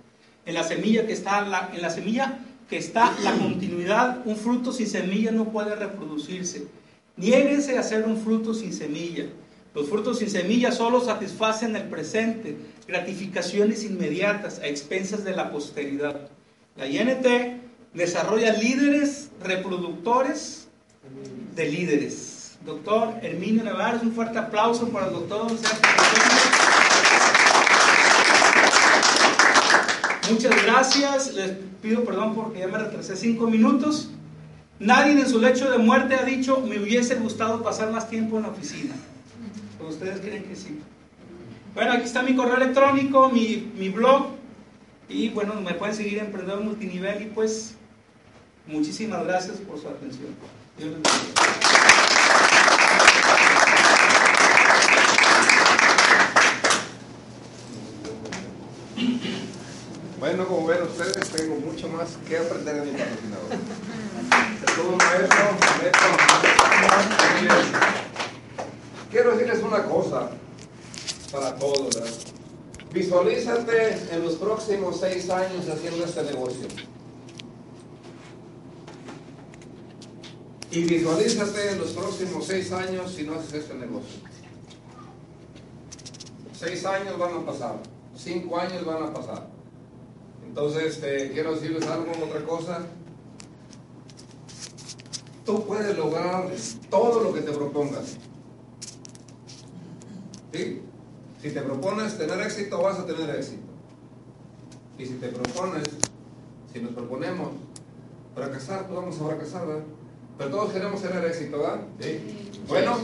en 0.45 0.55
la 0.55 0.65
semilla 0.65 1.07
que 1.07 1.13
está 1.13 1.43
la, 1.43 1.71
en 1.73 1.83
la 1.83 1.91
semilla 1.91 2.41
que 2.69 2.77
está 2.79 3.13
la 3.23 3.33
continuidad. 3.39 4.23
Un 4.25 4.37
fruto 4.37 4.73
sin 4.73 4.87
semilla 4.87 5.31
no 5.31 5.47
puede 5.51 5.75
reproducirse. 5.75 6.67
Niéguense 7.17 7.77
a 7.77 7.81
hacer 7.81 8.05
un 8.05 8.17
fruto 8.17 8.55
sin 8.55 8.73
semilla. 8.73 9.27
Los 9.75 9.89
frutos 9.89 10.19
sin 10.19 10.31
semilla 10.31 10.71
solo 10.71 11.01
satisfacen 11.01 11.77
el 11.77 11.85
presente, 11.85 12.57
gratificaciones 12.87 13.85
inmediatas 13.85 14.59
a 14.59 14.67
expensas 14.67 15.25
de 15.25 15.35
la 15.35 15.51
posteridad. 15.51 16.29
La 16.77 16.87
INT 16.87 17.27
desarrolla 17.95 18.53
líderes 18.53 19.31
reproductores 19.43 20.69
de 21.55 21.67
líderes. 21.71 22.32
Doctor 22.65 23.15
Herminio 23.23 23.65
Nevares, 23.65 24.03
un 24.03 24.13
fuerte 24.13 24.39
aplauso 24.39 24.89
para 24.89 25.07
el 25.07 25.13
doctor. 25.13 25.51
Muchas 30.31 30.63
gracias. 30.65 31.35
Les 31.35 31.51
pido 31.83 32.05
perdón 32.05 32.35
porque 32.35 32.61
ya 32.61 32.69
me 32.69 32.79
retrasé 32.79 33.17
cinco 33.17 33.49
minutos. 33.49 34.11
Nadie 34.79 35.13
en 35.13 35.29
su 35.29 35.41
lecho 35.41 35.71
de 35.71 35.79
muerte 35.79 36.15
ha 36.15 36.25
dicho, 36.25 36.61
me 36.61 36.79
hubiese 36.79 37.17
gustado 37.17 37.63
pasar 37.63 37.91
más 37.91 38.09
tiempo 38.09 38.37
en 38.37 38.43
la 38.43 38.49
oficina. 38.49 38.95
Pero 39.79 39.91
ustedes 39.91 40.21
creen 40.21 40.45
que 40.45 40.57
sí. 40.57 40.81
Bueno, 41.75 41.93
aquí 41.93 42.05
está 42.05 42.23
mi 42.23 42.37
correo 42.37 42.57
electrónico, 42.57 43.29
mi, 43.29 43.73
mi 43.77 43.89
blog. 43.89 44.27
Y 45.09 45.31
bueno, 45.31 45.55
me 45.61 45.75
pueden 45.75 45.95
seguir 45.95 46.19
en 46.19 46.65
Multinivel. 46.65 47.23
Y 47.23 47.27
pues, 47.27 47.75
muchísimas 48.67 49.25
gracias 49.25 49.59
por 49.59 49.81
su 49.81 49.89
atención. 49.89 50.29
Dios 50.79 50.91
les 50.91 51.03
bendiga. 51.03 52.12
Bueno, 60.35 60.49
como 60.49 60.67
ven 60.67 60.83
ustedes, 60.85 61.29
tengo 61.29 61.57
mucho 61.57 61.89
más 61.89 62.17
que 62.27 62.39
aprender 62.39 62.77
en 62.77 62.85
mi 62.85 62.93
patrocinador. 62.93 63.49
Todo 64.75 64.97
maestro, 64.97 65.45
maestro. 65.79 66.09
Quiero 69.11 69.33
decirles 69.33 69.63
una 69.63 69.85
cosa 69.85 70.31
para 71.31 71.55
todos. 71.57 71.99
Visualízate 72.95 74.15
en 74.15 74.25
los 74.25 74.37
próximos 74.37 75.01
seis 75.01 75.29
años 75.29 75.69
haciendo 75.69 76.03
este 76.03 76.23
negocio. 76.23 76.67
Y 80.71 80.85
visualízate 80.85 81.73
en 81.73 81.79
los 81.79 81.91
próximos 81.91 82.47
seis 82.47 82.73
años 82.73 83.13
si 83.13 83.25
no 83.25 83.35
haces 83.35 83.53
este 83.53 83.75
negocio. 83.75 84.19
Seis 86.59 86.87
años 86.87 87.19
van 87.19 87.35
a 87.35 87.45
pasar, 87.45 87.75
cinco 88.17 88.59
años 88.59 88.83
van 88.87 89.03
a 89.03 89.13
pasar. 89.13 89.62
Entonces, 90.53 90.97
este, 90.97 91.31
quiero 91.33 91.55
decirles 91.55 91.87
algo, 91.87 92.13
otra 92.23 92.45
cosa. 92.45 92.81
Tú 95.47 95.67
puedes 95.67 95.97
lograr 95.97 96.47
todo 96.91 97.23
lo 97.23 97.33
que 97.33 97.41
te 97.41 97.53
propongas. 97.53 98.19
¿Sí? 100.53 100.83
Si 101.41 101.51
te 101.53 101.63
propones 101.63 102.19
tener 102.19 102.39
éxito, 102.43 102.83
vas 102.83 102.99
a 102.99 103.07
tener 103.07 103.35
éxito. 103.35 103.63
Y 104.99 105.07
si 105.07 105.15
te 105.15 105.29
propones, 105.29 105.85
si 106.71 106.81
nos 106.81 106.93
proponemos 106.93 107.49
fracasar, 108.35 108.87
pues 108.89 109.01
vamos 109.01 109.19
a 109.19 109.25
fracasar, 109.25 109.67
¿verdad? 109.67 109.85
Pero 110.37 110.51
todos 110.51 110.73
queremos 110.75 111.01
tener 111.01 111.25
éxito, 111.25 111.61
¿verdad? 111.61 111.81
¿Sí? 111.99 112.53
Bueno, 112.69 112.99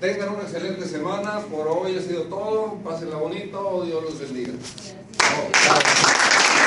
tengan 0.00 0.30
una 0.30 0.44
excelente 0.44 0.86
semana. 0.86 1.40
Por 1.40 1.68
hoy 1.68 1.98
ha 1.98 2.00
sido 2.00 2.22
todo. 2.22 2.76
Pásenla 2.82 3.16
bonito. 3.16 3.84
Dios 3.84 4.02
los 4.02 4.18
bendiga. 4.18 4.52
Gracias. 4.52 6.19